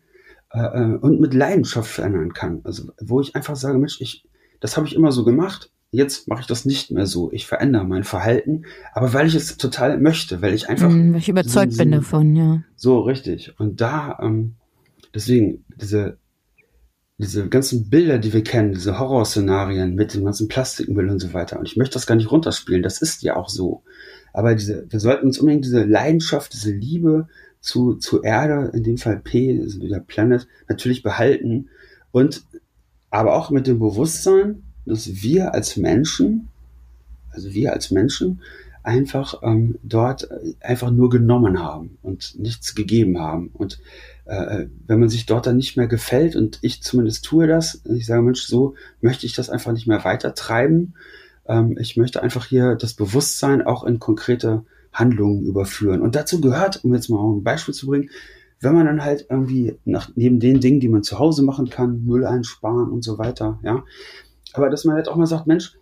äh, 0.54 0.60
äh, 0.60 0.96
und 0.98 1.20
mit 1.20 1.34
Leidenschaft 1.34 1.90
verändern 1.90 2.32
kann. 2.32 2.60
Also 2.62 2.92
wo 3.00 3.20
ich 3.20 3.34
einfach 3.34 3.56
sage, 3.56 3.76
Mensch, 3.76 4.00
ich, 4.00 4.24
das 4.60 4.76
habe 4.76 4.86
ich 4.86 4.94
immer 4.94 5.10
so 5.10 5.24
gemacht. 5.24 5.70
Jetzt 5.90 6.28
mache 6.28 6.42
ich 6.42 6.46
das 6.46 6.64
nicht 6.64 6.92
mehr 6.92 7.06
so. 7.06 7.32
Ich 7.32 7.46
verändere 7.46 7.84
mein 7.84 8.04
Verhalten, 8.04 8.62
aber 8.92 9.12
weil 9.12 9.26
ich 9.26 9.34
es 9.34 9.56
total 9.56 9.98
möchte, 9.98 10.42
weil 10.42 10.54
ich 10.54 10.68
einfach. 10.68 10.90
Mm, 10.90 11.12
weil 11.12 11.20
ich 11.20 11.28
überzeugt 11.28 11.72
so, 11.72 11.78
bin 11.78 11.90
davon, 11.90 12.36
ja. 12.36 12.62
So, 12.76 13.00
richtig. 13.00 13.58
Und 13.58 13.80
da, 13.80 14.18
ähm, 14.22 14.54
deswegen, 15.12 15.64
diese, 15.76 16.18
diese 17.18 17.48
ganzen 17.48 17.88
Bilder, 17.88 18.18
die 18.18 18.32
wir 18.32 18.42
kennen, 18.42 18.72
diese 18.72 18.98
Horrorszenarien 18.98 19.94
mit 19.94 20.14
dem 20.14 20.24
ganzen 20.24 20.48
Plastikmüll 20.48 21.08
und 21.10 21.20
so 21.20 21.32
weiter. 21.32 21.58
Und 21.58 21.66
ich 21.66 21.76
möchte 21.76 21.94
das 21.94 22.06
gar 22.06 22.16
nicht 22.16 22.30
runterspielen, 22.30 22.82
das 22.82 23.00
ist 23.00 23.22
ja 23.22 23.36
auch 23.36 23.48
so. 23.48 23.82
Aber 24.32 24.54
diese, 24.54 24.86
wir 24.90 24.98
sollten 24.98 25.26
uns 25.26 25.38
unbedingt 25.38 25.64
diese 25.64 25.84
Leidenschaft, 25.84 26.52
diese 26.52 26.72
Liebe 26.72 27.28
zu, 27.60 27.94
zu 27.94 28.22
Erde, 28.22 28.72
in 28.74 28.82
dem 28.82 28.98
Fall 28.98 29.20
P, 29.20 29.60
also 29.60 29.80
wieder 29.80 30.00
Planet, 30.00 30.48
natürlich 30.68 31.02
behalten 31.02 31.68
und 32.10 32.44
aber 33.10 33.36
auch 33.36 33.50
mit 33.50 33.68
dem 33.68 33.78
Bewusstsein, 33.78 34.64
dass 34.84 35.22
wir 35.22 35.54
als 35.54 35.76
Menschen, 35.76 36.48
also 37.30 37.54
wir 37.54 37.72
als 37.72 37.92
Menschen, 37.92 38.40
einfach 38.82 39.40
ähm, 39.42 39.78
dort 39.82 40.28
einfach 40.60 40.90
nur 40.90 41.10
genommen 41.10 41.60
haben 41.62 41.96
und 42.02 42.38
nichts 42.38 42.74
gegeben 42.74 43.18
haben. 43.20 43.50
Und 43.54 43.80
äh, 44.26 44.66
wenn 44.86 45.00
man 45.00 45.08
sich 45.08 45.26
dort 45.26 45.46
dann 45.46 45.56
nicht 45.56 45.76
mehr 45.76 45.86
gefällt, 45.86 46.36
und 46.36 46.58
ich 46.62 46.82
zumindest 46.82 47.24
tue 47.24 47.46
das, 47.46 47.82
ich 47.84 48.06
sage, 48.06 48.22
Mensch, 48.22 48.42
so 48.42 48.74
möchte 49.00 49.26
ich 49.26 49.34
das 49.34 49.50
einfach 49.50 49.72
nicht 49.72 49.86
mehr 49.86 50.04
weiter 50.04 50.34
treiben. 50.34 50.94
Ähm, 51.46 51.76
ich 51.78 51.96
möchte 51.96 52.22
einfach 52.22 52.46
hier 52.46 52.74
das 52.74 52.94
Bewusstsein 52.94 53.62
auch 53.62 53.84
in 53.84 53.98
konkrete 53.98 54.64
Handlungen 54.92 55.44
überführen. 55.44 56.00
Und 56.00 56.14
dazu 56.14 56.40
gehört, 56.40 56.84
um 56.84 56.94
jetzt 56.94 57.08
mal 57.10 57.18
ein 57.18 57.42
Beispiel 57.42 57.74
zu 57.74 57.86
bringen, 57.86 58.10
wenn 58.60 58.74
man 58.74 58.86
dann 58.86 59.04
halt 59.04 59.26
irgendwie 59.28 59.76
nach, 59.84 60.10
neben 60.14 60.40
den 60.40 60.60
Dingen, 60.60 60.80
die 60.80 60.88
man 60.88 61.02
zu 61.02 61.18
Hause 61.18 61.42
machen 61.42 61.68
kann, 61.68 62.04
Müll 62.04 62.24
einsparen 62.24 62.90
und 62.90 63.04
so 63.04 63.18
weiter, 63.18 63.58
ja. 63.62 63.84
Aber 64.54 64.70
dass 64.70 64.84
man 64.84 64.94
halt 64.94 65.08
auch 65.08 65.16
mal 65.16 65.26
sagt, 65.26 65.48
Mensch, 65.48 65.76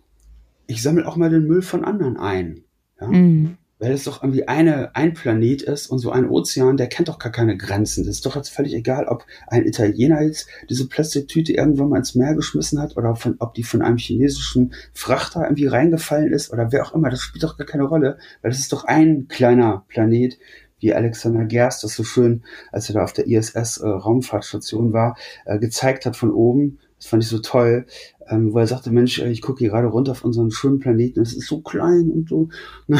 ich 0.65 0.81
sammle 0.81 1.07
auch 1.07 1.15
mal 1.15 1.29
den 1.29 1.45
Müll 1.45 1.61
von 1.61 1.85
anderen 1.85 2.17
ein. 2.17 2.63
Ja? 2.99 3.07
Mhm 3.07 3.57
weil 3.83 3.91
es 3.91 4.05
doch 4.05 4.23
irgendwie 4.23 4.47
eine, 4.47 4.95
ein 4.95 5.13
Planet 5.13 5.61
ist 5.61 5.87
und 5.87 5.99
so 5.99 6.09
ein 6.09 6.29
Ozean, 6.29 6.77
der 6.77 6.87
kennt 6.87 7.09
doch 7.09 7.19
gar 7.19 7.33
keine 7.33 7.57
Grenzen. 7.57 8.05
Das 8.05 8.15
ist 8.15 8.25
doch 8.25 8.37
jetzt 8.37 8.47
völlig 8.47 8.73
egal, 8.73 9.07
ob 9.07 9.25
ein 9.47 9.65
Italiener 9.65 10.21
jetzt 10.21 10.47
diese 10.69 10.87
Plastiktüte 10.87 11.51
irgendwann 11.51 11.89
mal 11.89 11.97
ins 11.97 12.15
Meer 12.15 12.33
geschmissen 12.33 12.79
hat 12.79 12.95
oder 12.95 13.17
von, 13.17 13.35
ob 13.39 13.53
die 13.55 13.63
von 13.63 13.81
einem 13.81 13.97
chinesischen 13.97 14.73
Frachter 14.93 15.43
irgendwie 15.43 15.67
reingefallen 15.67 16.31
ist 16.31 16.53
oder 16.53 16.71
wer 16.71 16.85
auch 16.85 16.93
immer. 16.93 17.09
Das 17.09 17.19
spielt 17.19 17.43
doch 17.43 17.57
gar 17.57 17.67
keine 17.67 17.83
Rolle, 17.83 18.17
weil 18.41 18.51
das 18.51 18.61
ist 18.61 18.71
doch 18.71 18.85
ein 18.85 19.27
kleiner 19.27 19.83
Planet, 19.89 20.39
wie 20.79 20.93
Alexander 20.93 21.43
Gerst 21.43 21.83
das 21.83 21.93
so 21.93 22.05
schön, 22.05 22.43
als 22.71 22.89
er 22.89 22.95
da 22.95 23.03
auf 23.03 23.11
der 23.11 23.27
ISS 23.27 23.81
äh, 23.81 23.83
war, 23.83 25.17
äh, 25.45 25.59
gezeigt 25.59 26.05
hat 26.05 26.15
von 26.15 26.31
oben. 26.31 26.79
Das 27.03 27.09
fand 27.09 27.21
ich 27.21 27.27
so 27.27 27.39
toll, 27.39 27.85
ähm, 28.29 28.53
wo 28.53 28.59
er 28.59 28.67
sagte, 28.67 28.89
Mensch, 28.89 29.19
ich 29.19 29.41
gucke 29.41 29.59
hier 29.59 29.71
gerade 29.71 29.87
runter 29.87 30.13
auf 30.13 30.23
unseren 30.23 30.51
schönen 30.51 30.79
Planeten, 30.79 31.19
es 31.19 31.33
ist 31.33 31.49
so 31.49 31.59
klein 31.59 32.09
und 32.09 32.29
so. 32.29 32.47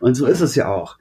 und 0.00 0.16
so 0.16 0.26
ist 0.26 0.40
es 0.40 0.56
ja 0.56 0.74
auch. 0.74 0.98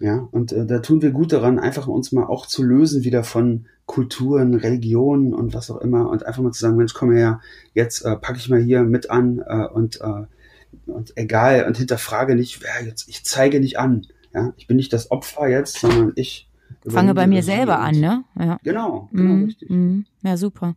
Ja, 0.00 0.28
und 0.32 0.50
äh, 0.50 0.66
da 0.66 0.80
tun 0.80 1.02
wir 1.02 1.12
gut 1.12 1.32
daran, 1.32 1.60
einfach 1.60 1.86
uns 1.86 2.10
mal 2.10 2.24
auch 2.24 2.46
zu 2.46 2.64
lösen 2.64 3.04
wieder 3.04 3.22
von 3.22 3.66
Kulturen, 3.86 4.54
Religionen 4.54 5.32
und 5.32 5.54
was 5.54 5.70
auch 5.70 5.80
immer 5.80 6.10
und 6.10 6.26
einfach 6.26 6.42
mal 6.42 6.50
zu 6.50 6.58
sagen, 6.58 6.76
Mensch, 6.76 6.94
komm 6.94 7.12
her, 7.12 7.40
jetzt 7.74 8.04
äh, 8.04 8.16
packe 8.16 8.38
ich 8.38 8.48
mal 8.48 8.60
hier 8.60 8.82
mit 8.82 9.08
an 9.10 9.40
äh, 9.46 9.68
und, 9.68 10.00
äh, 10.00 10.90
und 10.90 11.16
egal 11.16 11.64
und 11.68 11.76
hinterfrage 11.76 12.34
nicht, 12.34 12.60
wer 12.64 12.84
jetzt, 12.84 13.08
ich 13.08 13.24
zeige 13.24 13.60
nicht 13.60 13.78
an. 13.78 14.04
Ja, 14.34 14.52
ich 14.56 14.66
bin 14.66 14.78
nicht 14.78 14.92
das 14.92 15.12
Opfer 15.12 15.46
jetzt, 15.46 15.78
sondern 15.78 16.10
ich 16.16 16.48
fange 16.88 17.14
bei 17.14 17.28
mir 17.28 17.44
selber 17.44 17.78
an, 17.78 18.00
ne? 18.00 18.24
Ja. 18.36 18.58
Genau, 18.64 19.08
genau, 19.12 19.34
mm, 19.34 19.44
richtig. 19.44 19.70
Mm, 19.70 20.00
ja, 20.24 20.36
super. 20.36 20.74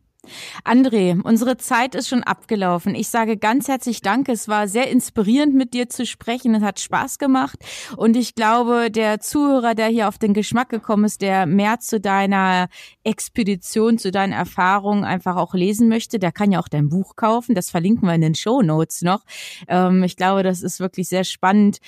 André, 0.63 1.19
unsere 1.21 1.57
Zeit 1.57 1.95
ist 1.95 2.07
schon 2.07 2.23
abgelaufen. 2.23 2.95
Ich 2.95 3.09
sage 3.09 3.37
ganz 3.37 3.67
herzlich 3.67 4.01
Danke. 4.01 4.31
Es 4.31 4.47
war 4.47 4.67
sehr 4.67 4.89
inspirierend, 4.89 5.55
mit 5.55 5.73
dir 5.73 5.89
zu 5.89 6.05
sprechen. 6.05 6.55
Es 6.55 6.63
hat 6.63 6.79
Spaß 6.79 7.17
gemacht. 7.17 7.59
Und 7.97 8.15
ich 8.15 8.35
glaube, 8.35 8.91
der 8.91 9.19
Zuhörer, 9.19 9.75
der 9.75 9.87
hier 9.87 10.07
auf 10.07 10.17
den 10.17 10.33
Geschmack 10.33 10.69
gekommen 10.69 11.05
ist, 11.05 11.21
der 11.21 11.45
mehr 11.45 11.79
zu 11.79 11.99
deiner 11.99 12.67
Expedition, 13.03 13.97
zu 13.97 14.11
deinen 14.11 14.33
Erfahrungen 14.33 15.03
einfach 15.03 15.35
auch 15.35 15.53
lesen 15.53 15.87
möchte, 15.87 16.19
der 16.19 16.31
kann 16.31 16.51
ja 16.51 16.59
auch 16.59 16.67
dein 16.67 16.89
Buch 16.89 17.15
kaufen. 17.15 17.55
Das 17.55 17.69
verlinken 17.69 18.07
wir 18.07 18.15
in 18.15 18.21
den 18.21 18.35
Show 18.35 18.61
Notes 18.61 19.01
noch. 19.01 19.21
Ähm, 19.67 20.03
ich 20.03 20.15
glaube, 20.15 20.43
das 20.43 20.61
ist 20.61 20.79
wirklich 20.79 21.07
sehr 21.07 21.23
spannend, 21.23 21.79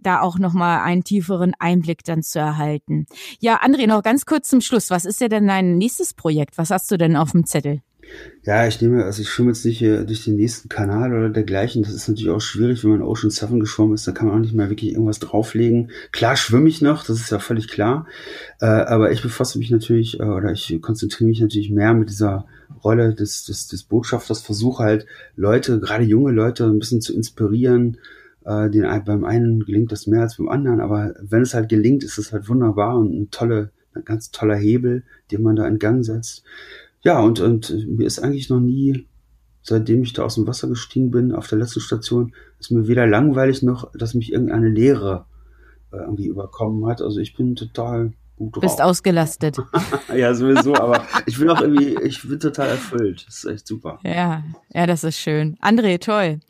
da 0.00 0.20
auch 0.20 0.38
nochmal 0.38 0.80
einen 0.80 1.04
tieferen 1.04 1.54
Einblick 1.58 2.04
dann 2.04 2.22
zu 2.22 2.38
erhalten. 2.38 3.06
Ja, 3.40 3.62
André, 3.62 3.86
noch 3.86 4.02
ganz 4.02 4.26
kurz 4.26 4.48
zum 4.48 4.60
Schluss. 4.60 4.90
Was 4.90 5.04
ist 5.04 5.20
ja 5.20 5.28
denn 5.28 5.46
dein 5.46 5.78
nächstes 5.78 6.14
Projekt? 6.14 6.58
Was 6.58 6.70
hast 6.70 6.90
du 6.90 6.96
denn 6.96 7.16
auf 7.16 7.32
dem 7.32 7.46
Zettel? 7.46 7.82
Ja, 8.44 8.66
ich 8.66 8.80
nehme, 8.80 9.04
also 9.04 9.22
ich 9.22 9.28
schwimme 9.28 9.50
jetzt 9.50 9.64
nicht 9.64 9.78
hier 9.78 10.04
durch 10.04 10.24
den 10.24 10.36
nächsten 10.36 10.68
Kanal 10.68 11.12
oder 11.12 11.30
dergleichen. 11.30 11.82
Das 11.82 11.92
ist 11.92 12.08
natürlich 12.08 12.30
auch 12.30 12.40
schwierig, 12.40 12.84
wenn 12.84 12.92
man 12.92 13.02
Ocean 13.02 13.30
Seven 13.30 13.58
geschwommen 13.58 13.94
ist. 13.94 14.06
Da 14.06 14.12
kann 14.12 14.28
man 14.28 14.36
auch 14.36 14.40
nicht 14.40 14.54
mehr 14.54 14.70
wirklich 14.70 14.92
irgendwas 14.92 15.18
drauflegen. 15.18 15.90
Klar 16.12 16.36
schwimme 16.36 16.68
ich 16.68 16.80
noch, 16.80 17.04
das 17.04 17.20
ist 17.20 17.30
ja 17.30 17.40
völlig 17.40 17.66
klar. 17.66 18.06
Äh, 18.60 18.66
aber 18.66 19.10
ich 19.10 19.22
befasse 19.22 19.58
mich 19.58 19.70
natürlich, 19.72 20.20
äh, 20.20 20.24
oder 20.24 20.52
ich 20.52 20.80
konzentriere 20.80 21.28
mich 21.28 21.40
natürlich 21.40 21.70
mehr 21.70 21.92
mit 21.92 22.08
dieser 22.08 22.46
Rolle 22.84 23.14
des, 23.14 23.44
des, 23.44 23.66
des 23.66 23.82
Botschafters, 23.82 24.42
versuche 24.42 24.84
halt 24.84 25.06
Leute, 25.34 25.80
gerade 25.80 26.04
junge 26.04 26.30
Leute, 26.30 26.66
ein 26.66 26.78
bisschen 26.78 27.00
zu 27.00 27.14
inspirieren. 27.14 27.98
Äh, 28.44 28.70
den, 28.70 28.84
beim 29.04 29.24
einen 29.24 29.64
gelingt 29.64 29.90
das 29.90 30.06
mehr 30.06 30.22
als 30.22 30.36
beim 30.36 30.48
anderen, 30.48 30.80
aber 30.80 31.14
wenn 31.20 31.42
es 31.42 31.54
halt 31.54 31.68
gelingt, 31.68 32.04
ist 32.04 32.16
es 32.16 32.32
halt 32.32 32.48
wunderbar 32.48 32.96
und 32.96 33.12
ein 33.12 33.30
tolle, 33.32 33.72
ein 33.92 34.04
ganz 34.04 34.30
toller 34.30 34.54
Hebel, 34.54 35.02
den 35.32 35.42
man 35.42 35.56
da 35.56 35.66
in 35.66 35.80
Gang 35.80 36.04
setzt. 36.04 36.44
Ja, 37.06 37.20
und, 37.20 37.38
und 37.38 37.86
mir 37.86 38.04
ist 38.04 38.18
eigentlich 38.18 38.50
noch 38.50 38.58
nie, 38.58 39.06
seitdem 39.62 40.02
ich 40.02 40.12
da 40.12 40.24
aus 40.24 40.34
dem 40.34 40.48
Wasser 40.48 40.66
gestiegen 40.66 41.12
bin, 41.12 41.30
auf 41.30 41.46
der 41.46 41.58
letzten 41.58 41.78
Station, 41.78 42.32
ist 42.58 42.72
mir 42.72 42.88
weder 42.88 43.06
langweilig 43.06 43.62
noch, 43.62 43.92
dass 43.92 44.14
mich 44.14 44.32
irgendeine 44.32 44.68
Leere 44.68 45.26
äh, 45.92 45.98
irgendwie 45.98 46.26
überkommen 46.26 46.84
hat. 46.86 47.02
Also 47.02 47.20
ich 47.20 47.36
bin 47.36 47.54
total 47.54 48.12
gut 48.36 48.56
drauf. 48.56 48.62
Bist 48.62 48.82
ausgelastet. 48.82 49.58
ja, 50.14 50.34
sowieso, 50.34 50.74
aber 50.74 51.06
ich 51.26 51.38
bin 51.38 51.48
auch 51.50 51.60
irgendwie, 51.60 51.96
ich 52.04 52.26
bin 52.26 52.38
total 52.38 52.68
erfüllt. 52.68 53.24
Das 53.26 53.38
ist 53.38 53.44
echt 53.44 53.66
super. 53.66 53.98
Ja, 54.04 54.42
ja, 54.72 54.86
das 54.86 55.04
ist 55.04 55.18
schön. 55.18 55.56
André, 55.60 55.98
toll. 55.98 56.40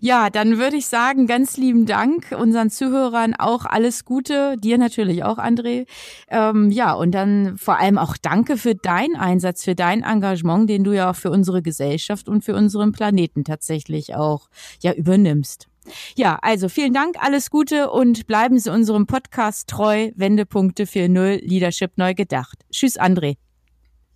Ja, 0.00 0.30
dann 0.30 0.58
würde 0.58 0.76
ich 0.76 0.86
sagen, 0.86 1.26
ganz 1.26 1.56
lieben 1.56 1.86
Dank 1.86 2.34
unseren 2.38 2.70
Zuhörern 2.70 3.34
auch 3.34 3.64
alles 3.64 4.04
Gute, 4.04 4.56
dir 4.58 4.78
natürlich 4.78 5.24
auch, 5.24 5.38
André. 5.38 5.86
Ähm, 6.28 6.70
ja, 6.70 6.92
und 6.92 7.12
dann 7.12 7.56
vor 7.56 7.78
allem 7.78 7.98
auch 7.98 8.16
danke 8.16 8.56
für 8.56 8.74
deinen 8.74 9.16
Einsatz, 9.16 9.64
für 9.64 9.74
dein 9.74 10.02
Engagement, 10.02 10.68
den 10.68 10.84
du 10.84 10.92
ja 10.92 11.10
auch 11.10 11.16
für 11.16 11.30
unsere 11.30 11.62
Gesellschaft 11.62 12.28
und 12.28 12.44
für 12.44 12.54
unseren 12.54 12.92
Planeten 12.92 13.44
tatsächlich 13.44 14.14
auch 14.14 14.48
ja 14.82 14.92
übernimmst. 14.92 15.68
Ja, 16.14 16.38
also 16.42 16.68
vielen 16.68 16.92
Dank, 16.92 17.16
alles 17.18 17.50
Gute 17.50 17.90
und 17.90 18.26
bleiben 18.26 18.58
Sie 18.58 18.70
unserem 18.70 19.06
Podcast 19.06 19.68
treu. 19.68 20.10
Wendepunkte 20.14 20.84
4.0 20.84 21.40
Leadership 21.44 21.92
neu 21.96 22.14
gedacht. 22.14 22.64
Tschüss, 22.70 22.98
André. 22.98 23.36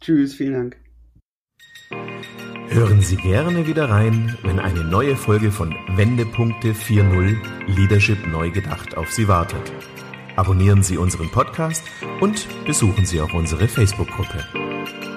Tschüss, 0.00 0.35
vielen 0.35 0.52
Dank. 0.52 0.76
Hören 2.68 3.00
Sie 3.00 3.16
gerne 3.16 3.66
wieder 3.66 3.90
rein, 3.90 4.38
wenn 4.42 4.61
eine 4.61 4.85
neue 4.85 5.16
Folge 5.16 5.50
von 5.50 5.74
Wendepunkte 5.96 6.72
4.0 6.72 7.37
Leadership 7.66 8.26
neu 8.28 8.50
gedacht 8.50 8.96
auf 8.96 9.12
Sie 9.12 9.26
wartet. 9.26 9.72
Abonnieren 10.37 10.83
Sie 10.83 10.96
unseren 10.96 11.30
Podcast 11.30 11.83
und 12.20 12.46
besuchen 12.64 13.04
Sie 13.04 13.20
auch 13.20 13.35
unsere 13.35 13.66
Facebook-Gruppe. 13.66 15.10